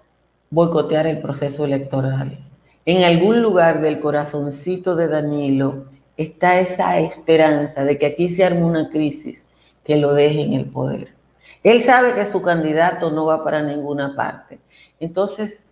boicotear 0.50 1.08
el 1.08 1.20
proceso 1.20 1.66
electoral. 1.66 2.40
En 2.86 3.04
algún 3.04 3.42
lugar 3.42 3.82
del 3.82 4.00
corazoncito 4.00 4.96
de 4.96 5.08
Danilo 5.08 5.86
está 6.16 6.60
esa 6.60 7.00
esperanza 7.00 7.84
de 7.84 7.98
que 7.98 8.06
aquí 8.06 8.30
se 8.30 8.44
arme 8.44 8.64
una 8.64 8.90
crisis 8.90 9.42
que 9.84 9.98
lo 9.98 10.14
deje 10.14 10.42
en 10.42 10.54
el 10.54 10.66
poder. 10.66 11.14
Él 11.64 11.82
sabe 11.82 12.14
que 12.14 12.26
su 12.26 12.42
candidato 12.42 13.12
no 13.12 13.26
va 13.26 13.44
para 13.44 13.62
ninguna 13.62 14.16
parte. 14.16 14.60
Entonces, 15.00 15.64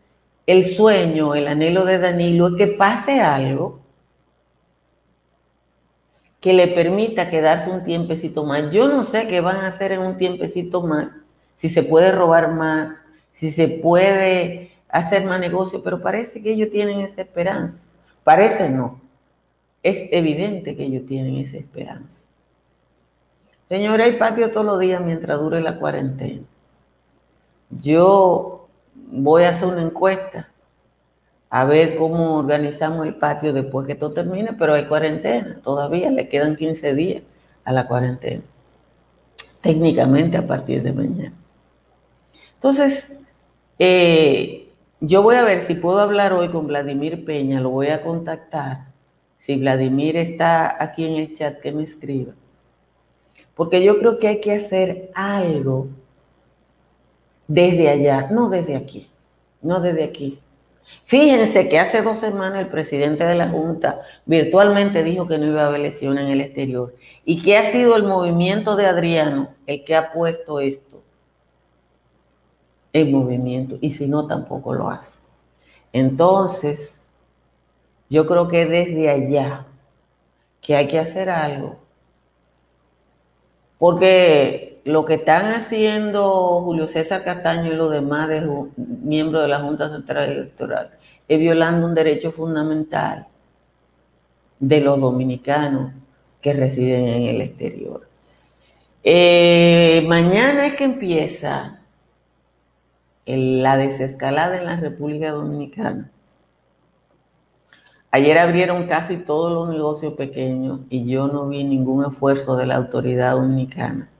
el 0.48 0.66
sueño, 0.66 1.36
el 1.36 1.48
anhelo 1.48 1.86
de 1.86 2.00
Danilo 2.00 2.48
es 2.48 2.56
que 2.56 2.68
pase 2.68 3.20
algo 3.20 3.80
que 6.40 6.54
le 6.54 6.68
permita 6.68 7.30
quedarse 7.32 7.72
un 7.72 7.84
tiempecito 7.84 8.44
más. 8.44 8.72
Yo 8.72 8.88
no 8.88 9.04
sé 9.04 9.28
qué 9.28 9.42
van 9.42 9.58
a 9.58 9.68
hacer 9.68 9.92
en 9.92 10.02
un 10.02 10.18
tiempecito 10.18 10.84
más, 10.84 11.10
si 11.56 11.70
se 11.70 11.82
puede 11.82 12.12
robar 12.12 12.52
más, 12.52 12.96
si 13.34 13.52
se 13.52 13.68
puede 13.68 14.72
hacer 14.88 15.26
más 15.26 15.40
negocio, 15.40 15.82
pero 15.82 16.02
parece 16.02 16.42
que 16.42 16.52
ellos 16.52 16.70
tienen 16.70 17.02
esa 17.02 17.22
esperanza. 17.22 17.80
Parece 18.24 18.70
no. 18.70 19.02
Es 19.82 20.08
evidente 20.12 20.76
que 20.76 20.84
ellos 20.84 21.06
tienen 21.08 21.38
esa 21.38 21.58
esperanza. 21.58 22.22
Señora, 23.68 24.06
hay 24.06 24.18
patio 24.18 24.52
todos 24.52 24.66
los 24.66 24.80
días 24.80 25.02
mientras 25.02 25.40
dure 25.40 25.60
la 25.62 25.80
cuarentena. 25.80 26.42
Yo 27.72 28.55
voy 29.16 29.44
a 29.44 29.50
hacer 29.50 29.68
una 29.68 29.82
encuesta 29.82 30.50
a 31.50 31.64
ver 31.66 31.96
cómo 31.96 32.38
organizamos 32.38 33.06
el 33.06 33.16
patio 33.16 33.54
después 33.54 33.88
que 33.88 33.96
todo 33.96 34.12
termine, 34.12 34.54
pero 34.54 34.74
hay 34.74 34.86
cuarentena, 34.88 35.60
todavía 35.64 36.10
le 36.10 36.28
quedan 36.28 36.56
15 36.56 36.94
días 36.94 37.24
a 37.64 37.72
la 37.72 37.88
cuarentena, 37.88 38.42
técnicamente 39.62 40.38
a 40.38 40.46
partir 40.46 40.84
de 40.84 40.92
mañana. 40.92 41.34
Entonces, 42.56 43.18
eh, 43.80 44.70
yo 45.00 45.22
voy 45.22 45.36
a 45.36 45.44
ver 45.44 45.62
si 45.62 45.76
puedo 45.76 46.00
hablar 46.00 46.34
hoy 46.34 46.50
con 46.50 46.68
Vladimir 46.68 47.24
Peña, 47.26 47.62
lo 47.62 47.70
voy 47.70 47.88
a 47.88 48.02
contactar. 48.02 48.88
Si 49.38 49.56
Vladimir 49.58 50.18
está 50.18 50.84
aquí 50.84 51.06
en 51.06 51.14
el 51.16 51.36
chat, 51.36 51.60
que 51.60 51.72
me 51.72 51.84
escriba. 51.84 52.34
Porque 53.54 53.84
yo 53.84 54.00
creo 54.00 54.18
que 54.18 54.28
hay 54.28 54.40
que 54.40 54.54
hacer 54.54 55.12
algo 55.14 55.88
desde 57.48 57.90
allá, 57.90 58.30
no 58.32 58.50
desde 58.50 58.76
aquí, 58.76 59.10
no 59.62 59.80
desde 59.80 60.04
aquí. 60.04 60.40
Fíjense 61.04 61.68
que 61.68 61.80
hace 61.80 62.02
dos 62.02 62.18
semanas 62.18 62.60
el 62.62 62.68
presidente 62.68 63.24
de 63.24 63.36
la 63.36 63.50
Junta 63.50 64.02
virtualmente 64.26 65.04
dijo 65.04 65.28
que 65.28 65.38
no 65.38 65.48
iba 65.48 65.64
a 65.64 65.68
haber 65.68 65.80
elección 65.80 66.20
en 66.20 66.28
el 66.28 66.42
exterior 66.42 66.96
y 67.24 67.42
que 67.42 67.58
ha 67.58 67.64
sido 67.64 67.96
el 67.96 68.04
movimiento 68.04 68.76
de 68.76 68.86
Adriano 68.86 69.50
el 69.66 69.84
que 69.84 69.96
ha 69.96 70.14
puesto 70.14 70.60
esto 70.60 71.02
en 72.94 73.12
movimiento 73.12 73.78
y 73.82 73.92
si 73.92 74.08
no, 74.08 74.28
tampoco 74.28 74.74
lo 74.74 74.90
hace. 74.90 75.18
Entonces, 75.92 77.06
yo 78.10 78.26
creo 78.26 78.48
que 78.48 78.66
desde 78.66 79.10
allá 79.10 79.66
que 80.62 80.76
hay 80.76 80.88
que 80.88 81.00
hacer 81.00 81.30
algo, 81.30 81.78
porque 83.78 84.75
lo 84.86 85.04
que 85.04 85.16
están 85.16 85.52
haciendo 85.52 86.62
Julio 86.62 86.88
César 86.88 87.24
Castaño 87.24 87.74
y 87.74 87.76
los 87.76 87.92
demás 87.92 88.30
miembros 88.78 89.42
de 89.42 89.48
la 89.48 89.60
Junta 89.60 89.90
Central 89.90 90.30
Electoral 90.30 90.92
es 91.28 91.40
violando 91.40 91.88
un 91.88 91.96
derecho 91.96 92.32
fundamental 92.32 93.28
de 94.60 94.82
los 94.82 95.02
dominicanos 95.02 95.92
que 96.40 96.54
residen 96.54 97.08
en 97.08 97.24
el 97.24 97.42
exterior. 97.42 98.08
Eh, 99.04 100.06
mañana 100.08 100.68
es 100.68 100.76
que 100.76 100.84
empieza 100.84 101.80
la 103.26 103.78
desescalada 103.78 104.60
en 104.60 104.66
la 104.66 104.76
República 104.76 105.32
Dominicana. 105.32 106.12
Ayer 108.12 108.38
abrieron 108.38 108.86
casi 108.86 109.18
todos 109.18 109.52
los 109.52 109.76
negocios 109.76 110.14
pequeños 110.14 110.82
y 110.92 111.08
yo 111.08 111.28
no 111.28 111.48
vi 111.48 111.64
ningún 111.64 112.06
esfuerzo 112.06 112.56
de 112.56 112.68
la 112.68 112.76
autoridad 112.76 113.32
dominicana 113.32 114.12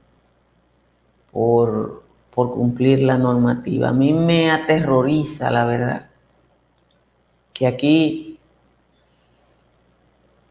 por, 1.36 2.02
por 2.30 2.54
cumplir 2.54 3.02
la 3.02 3.18
normativa. 3.18 3.90
A 3.90 3.92
mí 3.92 4.14
me 4.14 4.50
aterroriza, 4.50 5.50
la 5.50 5.66
verdad, 5.66 6.06
que 7.52 7.66
aquí 7.66 8.40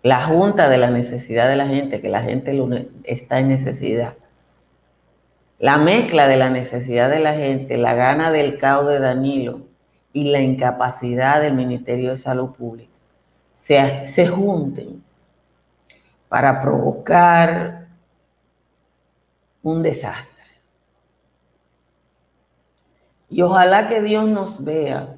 la 0.03 0.23
junta 0.25 0.69
de 0.69 0.77
la 0.77 0.91
necesidad 0.91 1.49
de 1.49 1.55
la 1.55 1.67
gente, 1.67 2.01
que 2.01 2.09
la 2.09 2.21
gente 2.21 2.55
está 3.03 3.39
en 3.39 3.47
necesidad, 3.47 4.13
la 5.57 5.79
mezcla 5.79 6.27
de 6.27 6.37
la 6.37 6.51
necesidad 6.51 7.09
de 7.09 7.19
la 7.19 7.33
gente, 7.33 7.77
la 7.77 7.95
gana 7.95 8.29
del 8.29 8.59
caos 8.59 8.87
de 8.87 8.99
Danilo 8.99 9.61
y 10.13 10.25
la 10.25 10.41
incapacidad 10.41 11.41
del 11.41 11.55
Ministerio 11.55 12.11
de 12.11 12.17
Salud 12.17 12.51
Pública 12.51 12.93
se, 13.55 14.05
se 14.05 14.27
junten 14.27 15.03
para 16.29 16.61
provocar 16.61 17.87
un 19.63 19.81
desastre. 19.81 20.34
Y 23.29 23.41
ojalá 23.41 23.87
que 23.87 24.01
Dios 24.01 24.27
nos 24.27 24.63
vea. 24.63 25.15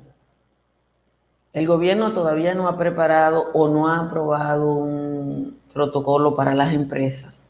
El 1.54 1.68
gobierno 1.68 2.14
todavía 2.14 2.54
no 2.54 2.68
ha 2.68 2.78
preparado 2.78 3.52
o 3.54 3.68
no 3.68 3.88
ha 3.88 4.00
aprobado 4.00 4.74
un 4.74 5.60
protocolo 5.74 6.36
para 6.36 6.54
las 6.54 6.74
empresas 6.74 7.48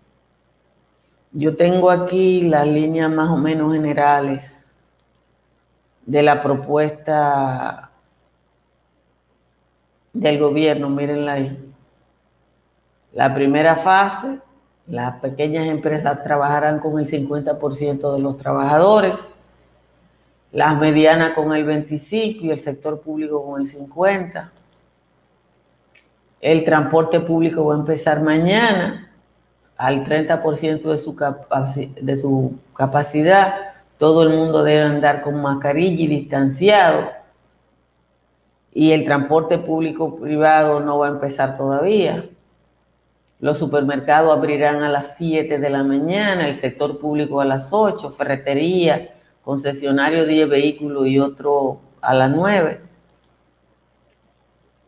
yo 1.32 1.56
tengo 1.56 1.92
aquí 1.92 2.42
las 2.42 2.66
líneas 2.66 3.12
más 3.12 3.30
o 3.30 3.38
menos 3.38 3.74
generales 3.74 4.68
de 6.06 6.24
la 6.24 6.42
propuesta 6.42 7.92
del 10.14 10.40
gobierno, 10.40 10.90
mírenla 10.90 11.34
ahí. 11.34 11.74
La 13.14 13.34
primera 13.34 13.76
fase, 13.76 14.40
las 14.88 15.20
pequeñas 15.20 15.68
empresas 15.68 16.24
trabajarán 16.24 16.80
con 16.80 16.98
el 16.98 17.08
50% 17.08 18.14
de 18.14 18.20
los 18.20 18.38
trabajadores, 18.38 19.20
las 20.52 20.78
medianas 20.80 21.34
con 21.34 21.54
el 21.54 21.66
25% 21.66 22.42
y 22.42 22.52
el 22.52 22.60
sector 22.60 23.02
público 23.02 23.46
con 23.46 23.62
el 23.62 23.68
50%. 23.68 24.50
El 26.40 26.64
transporte 26.64 27.20
público 27.20 27.66
va 27.66 27.76
a 27.76 27.80
empezar 27.80 28.22
mañana 28.22 29.12
al 29.78 30.04
30% 30.04 30.82
de 30.82 30.98
su, 30.98 31.16
de 32.02 32.18
su 32.18 32.60
capacidad, 32.76 33.56
todo 33.98 34.24
el 34.24 34.30
mundo 34.30 34.64
debe 34.64 34.82
andar 34.82 35.22
con 35.22 35.42
mascarilla 35.42 36.04
y 36.04 36.08
distanciado. 36.08 37.12
Y 38.74 38.92
el 38.92 39.06
transporte 39.06 39.58
público 39.58 40.18
privado 40.18 40.80
no 40.80 41.00
va 41.00 41.08
a 41.08 41.12
empezar 41.12 41.58
todavía. 41.58 42.30
Los 43.40 43.58
supermercados 43.58 44.36
abrirán 44.36 44.84
a 44.84 44.90
las 44.90 45.16
7 45.18 45.60
de 45.60 45.70
la 45.70 45.84
mañana, 45.84 46.48
el 46.48 46.56
sector 46.56 47.00
público 47.00 47.40
a 47.40 47.46
las 47.46 47.70
8, 47.72 48.12
ferretería, 48.12 49.16
concesionario 49.48 50.26
10 50.26 50.50
vehículos 50.50 51.08
y 51.08 51.20
otro 51.20 51.80
a 52.02 52.14
las 52.14 52.30
9 52.30 52.82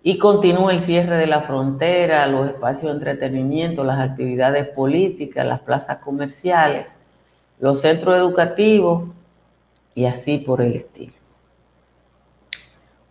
y 0.03 0.17
continúa 0.17 0.73
el 0.73 0.81
cierre 0.81 1.15
de 1.15 1.27
la 1.27 1.43
frontera, 1.43 2.27
los 2.27 2.45
espacios 2.49 2.91
de 2.91 2.97
entretenimiento, 2.97 3.85
las 3.85 4.01
actividades 4.01 4.67
políticas, 4.67 5.45
las 5.45 5.61
plazas 5.61 5.99
comerciales, 5.99 6.91
los 7.57 7.79
centros 7.79 8.17
educativos 8.17 9.05
y 9.95 10.07
así 10.07 10.39
por 10.39 10.61
el 10.61 10.75
estilo. 10.75 11.13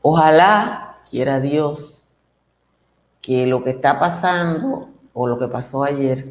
Ojalá 0.02 0.98
quiera 1.08 1.40
Dios 1.40 2.02
que 3.22 3.46
lo 3.46 3.64
que 3.64 3.70
está 3.70 3.98
pasando 3.98 4.90
o 5.14 5.26
lo 5.26 5.38
que 5.38 5.48
pasó 5.48 5.82
ayer 5.82 6.28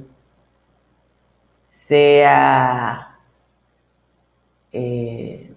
sea 1.72 3.17
eh, 4.80 5.52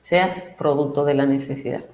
seas 0.00 0.40
producto 0.56 1.04
de 1.04 1.14
la 1.14 1.26
necesidad. 1.26 1.84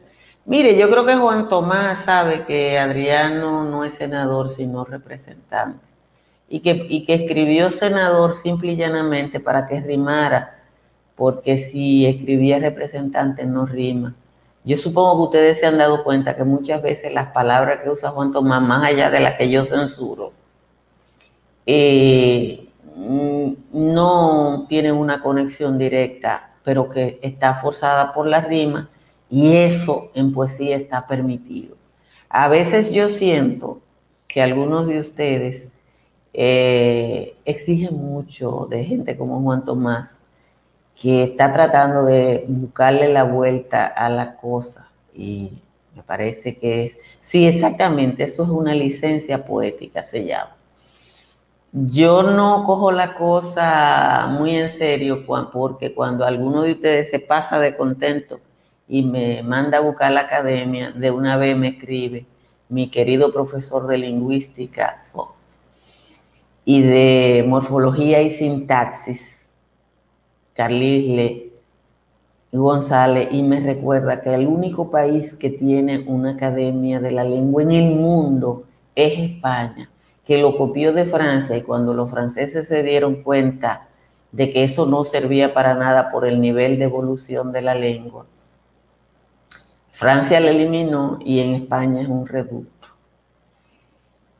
Mire, 0.44 0.78
yo 0.78 0.88
creo 0.88 1.04
que 1.04 1.16
Juan 1.16 1.48
Tomás 1.48 2.04
sabe 2.04 2.44
que 2.46 2.78
Adriano 2.78 3.64
no 3.64 3.84
es 3.84 3.94
senador, 3.94 4.50
sino 4.50 4.84
representante. 4.84 5.84
Y 6.48 6.60
que, 6.60 6.86
y 6.88 7.04
que 7.04 7.14
escribió 7.14 7.70
senador 7.70 8.34
simple 8.34 8.72
y 8.72 8.76
llanamente 8.76 9.40
para 9.40 9.66
que 9.66 9.80
rimara, 9.80 10.62
porque 11.16 11.58
si 11.58 12.06
escribía 12.06 12.58
representante 12.60 13.44
no 13.44 13.66
rima. 13.66 14.14
Yo 14.64 14.76
supongo 14.76 15.16
que 15.16 15.24
ustedes 15.24 15.60
se 15.60 15.66
han 15.66 15.76
dado 15.76 16.04
cuenta 16.04 16.36
que 16.36 16.44
muchas 16.44 16.80
veces 16.82 17.12
las 17.12 17.32
palabras 17.32 17.80
que 17.82 17.90
usa 17.90 18.10
Juan 18.10 18.32
Tomás, 18.32 18.62
más 18.62 18.84
allá 18.84 19.10
de 19.10 19.20
las 19.20 19.34
que 19.34 19.50
yo 19.50 19.64
censuro, 19.64 20.32
eh, 21.66 22.67
no 23.72 24.66
tienen 24.68 24.94
una 24.94 25.20
conexión 25.20 25.78
directa, 25.78 26.50
pero 26.64 26.88
que 26.88 27.18
está 27.22 27.54
forzada 27.54 28.12
por 28.12 28.26
la 28.26 28.40
rima 28.40 28.90
y 29.30 29.54
eso 29.54 30.10
en 30.14 30.32
poesía 30.32 30.76
está 30.76 31.06
permitido. 31.06 31.76
A 32.28 32.48
veces 32.48 32.92
yo 32.92 33.08
siento 33.08 33.80
que 34.26 34.42
algunos 34.42 34.86
de 34.86 34.98
ustedes 34.98 35.68
eh, 36.34 37.36
exigen 37.44 37.94
mucho 37.96 38.66
de 38.70 38.84
gente 38.84 39.16
como 39.16 39.40
Juan 39.42 39.64
Tomás, 39.64 40.18
que 41.00 41.22
está 41.22 41.52
tratando 41.52 42.04
de 42.04 42.44
buscarle 42.48 43.08
la 43.08 43.24
vuelta 43.24 43.86
a 43.86 44.08
la 44.08 44.36
cosa. 44.36 44.90
Y 45.14 45.62
me 45.94 46.02
parece 46.02 46.56
que 46.58 46.84
es, 46.84 46.98
sí, 47.20 47.46
exactamente, 47.46 48.24
eso 48.24 48.42
es 48.42 48.50
una 48.50 48.74
licencia 48.74 49.44
poética, 49.44 50.02
se 50.02 50.24
llama. 50.24 50.57
Yo 51.72 52.22
no 52.22 52.64
cojo 52.64 52.92
la 52.92 53.12
cosa 53.12 54.26
muy 54.30 54.56
en 54.56 54.70
serio 54.78 55.26
porque 55.52 55.94
cuando 55.94 56.24
alguno 56.24 56.62
de 56.62 56.72
ustedes 56.72 57.10
se 57.10 57.18
pasa 57.18 57.60
de 57.60 57.76
contento 57.76 58.40
y 58.88 59.02
me 59.02 59.42
manda 59.42 59.76
a 59.78 59.82
buscar 59.82 60.10
la 60.12 60.20
academia, 60.20 60.92
de 60.92 61.10
una 61.10 61.36
vez 61.36 61.56
me 61.58 61.68
escribe 61.68 62.24
mi 62.70 62.88
querido 62.88 63.32
profesor 63.34 63.86
de 63.86 63.98
lingüística 63.98 65.04
y 66.64 66.82
de 66.82 67.44
morfología 67.46 68.22
y 68.22 68.30
sintaxis, 68.30 69.48
Carlisle 70.54 71.52
González, 72.50 73.28
y 73.30 73.42
me 73.42 73.60
recuerda 73.60 74.22
que 74.22 74.34
el 74.34 74.46
único 74.46 74.90
país 74.90 75.34
que 75.34 75.50
tiene 75.50 76.04
una 76.06 76.32
academia 76.32 76.98
de 76.98 77.10
la 77.10 77.24
lengua 77.24 77.62
en 77.62 77.72
el 77.72 77.94
mundo 77.94 78.64
es 78.94 79.18
España, 79.18 79.90
que 80.28 80.36
lo 80.36 80.58
copió 80.58 80.92
de 80.92 81.06
Francia 81.06 81.56
y 81.56 81.62
cuando 81.62 81.94
los 81.94 82.10
franceses 82.10 82.68
se 82.68 82.82
dieron 82.82 83.22
cuenta 83.22 83.88
de 84.30 84.52
que 84.52 84.62
eso 84.62 84.84
no 84.84 85.02
servía 85.02 85.54
para 85.54 85.72
nada 85.72 86.10
por 86.10 86.26
el 86.26 86.38
nivel 86.38 86.78
de 86.78 86.84
evolución 86.84 87.50
de 87.50 87.62
la 87.62 87.74
lengua, 87.74 88.26
Francia 89.90 90.38
la 90.38 90.50
eliminó 90.50 91.18
y 91.24 91.40
en 91.40 91.54
España 91.54 92.02
es 92.02 92.08
un 92.08 92.26
reducto. 92.26 92.88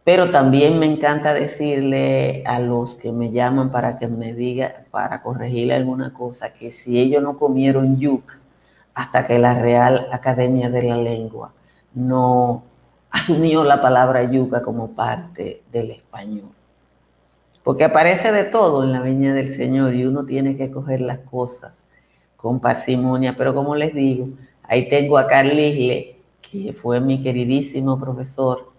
Pero 0.05 0.31
también 0.31 0.79
me 0.79 0.85
encanta 0.85 1.33
decirle 1.33 2.43
a 2.45 2.61
los 2.61 2.95
que 2.95 3.11
me 3.11 3.31
llaman 3.31 3.73
para 3.73 3.99
que 3.99 4.09
me 4.09 4.35
diga, 4.35 4.85
para 4.91 5.23
corregirle 5.23 5.73
alguna 5.73 6.13
cosa, 6.13 6.53
que 6.53 6.71
si 6.71 7.01
ellos 7.01 7.23
no 7.23 7.39
comieron 7.39 7.99
yuca 7.99 8.35
hasta 8.93 9.27
que 9.27 9.39
la 9.39 9.55
Real 9.55 10.09
Academia 10.13 10.69
de 10.69 10.83
la 10.83 10.99
Lengua 10.99 11.55
no 11.95 12.68
asumió 13.11 13.65
la 13.65 13.81
palabra 13.81 14.31
yuca 14.31 14.63
como 14.63 14.93
parte 14.93 15.63
del 15.73 15.91
español. 15.91 16.51
Porque 17.65 17.85
aparece 17.85 18.33
de 18.33 18.45
todo 18.45 18.85
en 18.85 18.93
la 18.93 19.01
viña 19.01 19.35
del 19.35 19.49
Señor 19.49 19.95
y 19.95 20.05
uno 20.05 20.25
tiene 20.25 20.57
que 20.57 20.71
coger 20.71 21.01
las 21.01 21.19
cosas 21.19 21.75
con 22.37 22.61
parsimonia. 22.61 23.35
Pero 23.37 23.55
como 23.55 23.75
les 23.75 23.95
digo, 23.95 24.29
Ahí 24.71 24.91
tengo 24.91 25.17
a 25.17 25.27
Carlisle, 25.27 26.17
que 26.43 26.75
fue 26.75 27.01
mi 27.01 27.23
queridísimo 27.23 27.99
profesor, 27.99 28.71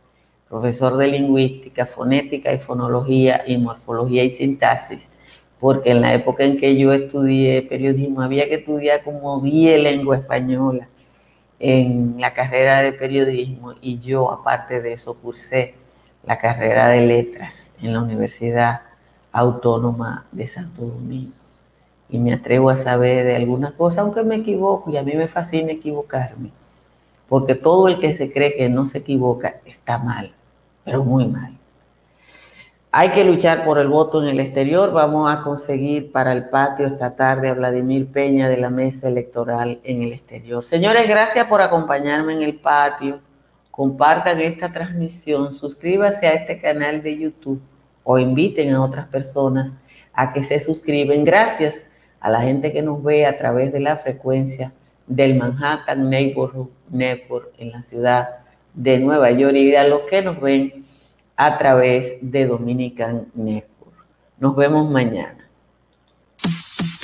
profesor 0.47 0.95
de 0.97 1.07
lingüística, 1.07 1.87
fonética 1.87 2.53
y 2.53 2.59
fonología 2.59 3.43
y 3.47 3.57
morfología 3.57 4.23
y 4.23 4.29
sintaxis, 4.29 5.09
porque 5.59 5.89
en 5.89 6.01
la 6.01 6.13
época 6.13 6.43
en 6.43 6.57
que 6.57 6.77
yo 6.77 6.93
estudié 6.93 7.63
periodismo 7.63 8.21
había 8.21 8.47
que 8.47 8.55
estudiar 8.55 9.03
como 9.03 9.41
10 9.41 9.81
lengua 9.81 10.17
española 10.17 10.87
en 11.59 12.15
la 12.19 12.33
carrera 12.33 12.81
de 12.81 12.93
periodismo 12.93 13.73
y 13.81 13.99
yo 13.99 14.31
aparte 14.31 14.81
de 14.81 14.93
eso 14.93 15.15
cursé 15.17 15.75
la 16.23 16.37
carrera 16.37 16.87
de 16.87 17.01
letras 17.01 17.71
en 17.81 17.93
la 17.93 18.01
Universidad 18.01 18.81
Autónoma 19.31 20.25
de 20.31 20.47
Santo 20.47 20.83
Domingo 20.83 21.33
y 22.09 22.17
me 22.17 22.33
atrevo 22.33 22.69
a 22.69 22.75
saber 22.75 23.25
de 23.25 23.35
algunas 23.35 23.73
cosas, 23.73 23.99
aunque 23.99 24.23
me 24.23 24.37
equivoco 24.37 24.89
y 24.89 24.97
a 24.97 25.03
mí 25.03 25.13
me 25.13 25.27
fascina 25.27 25.71
equivocarme, 25.71 26.51
porque 27.27 27.55
todo 27.55 27.87
el 27.87 27.99
que 27.99 28.15
se 28.15 28.31
cree 28.31 28.55
que 28.55 28.69
no 28.69 28.85
se 28.85 28.99
equivoca 28.99 29.57
está 29.65 29.99
mal, 29.99 30.33
pero 30.83 31.03
muy 31.03 31.27
mal. 31.27 31.58
Hay 32.91 33.09
que 33.09 33.23
luchar 33.23 33.65
por 33.65 33.77
el 33.77 33.87
voto 33.87 34.19
en 34.19 34.29
el 34.29 34.39
exterior. 34.39 34.91
Vamos 34.91 35.31
a 35.31 35.43
conseguir 35.43 36.11
para 36.11 36.33
el 36.33 36.49
patio 36.49 36.87
esta 36.87 37.15
tarde 37.15 37.47
a 37.47 37.53
Vladimir 37.53 38.07
Peña 38.07 38.49
de 38.49 38.57
la 38.57 38.71
mesa 38.71 39.07
electoral 39.07 39.79
en 39.83 40.01
el 40.01 40.11
exterior. 40.11 40.63
Señores, 40.63 41.07
gracias 41.07 41.45
por 41.45 41.61
acompañarme 41.61 42.33
en 42.33 42.41
el 42.41 42.55
patio. 42.55 43.19
Compartan 43.69 44.41
esta 44.41 44.71
transmisión, 44.71 45.53
suscríbase 45.53 46.25
a 46.25 46.33
este 46.33 46.59
canal 46.59 47.03
de 47.03 47.15
YouTube 47.15 47.61
o 48.03 48.17
inviten 48.17 48.73
a 48.73 48.83
otras 48.83 49.05
personas 49.05 49.71
a 50.11 50.33
que 50.33 50.41
se 50.41 50.59
suscriben. 50.59 51.23
Gracias 51.23 51.83
a 52.19 52.31
la 52.31 52.41
gente 52.41 52.73
que 52.73 52.81
nos 52.81 53.03
ve 53.03 53.27
a 53.27 53.37
través 53.37 53.71
de 53.71 53.81
la 53.81 53.97
frecuencia 53.97 54.73
del 55.05 55.35
Manhattan 55.35 56.09
Neighborhood 56.09 56.69
Network 56.89 57.51
en 57.59 57.69
la 57.69 57.83
ciudad 57.83 58.29
de 58.73 58.97
Nueva 58.97 59.29
York 59.29 59.53
y 59.53 59.75
a 59.75 59.87
los 59.87 60.01
que 60.09 60.23
nos 60.23 60.41
ven 60.41 60.88
a 61.39 61.57
través 61.57 62.17
de 62.21 62.45
Dominican 62.47 63.31
Network. 63.33 63.95
Nos 64.39 64.57
vemos 64.57 64.91
mañana. 64.91 65.38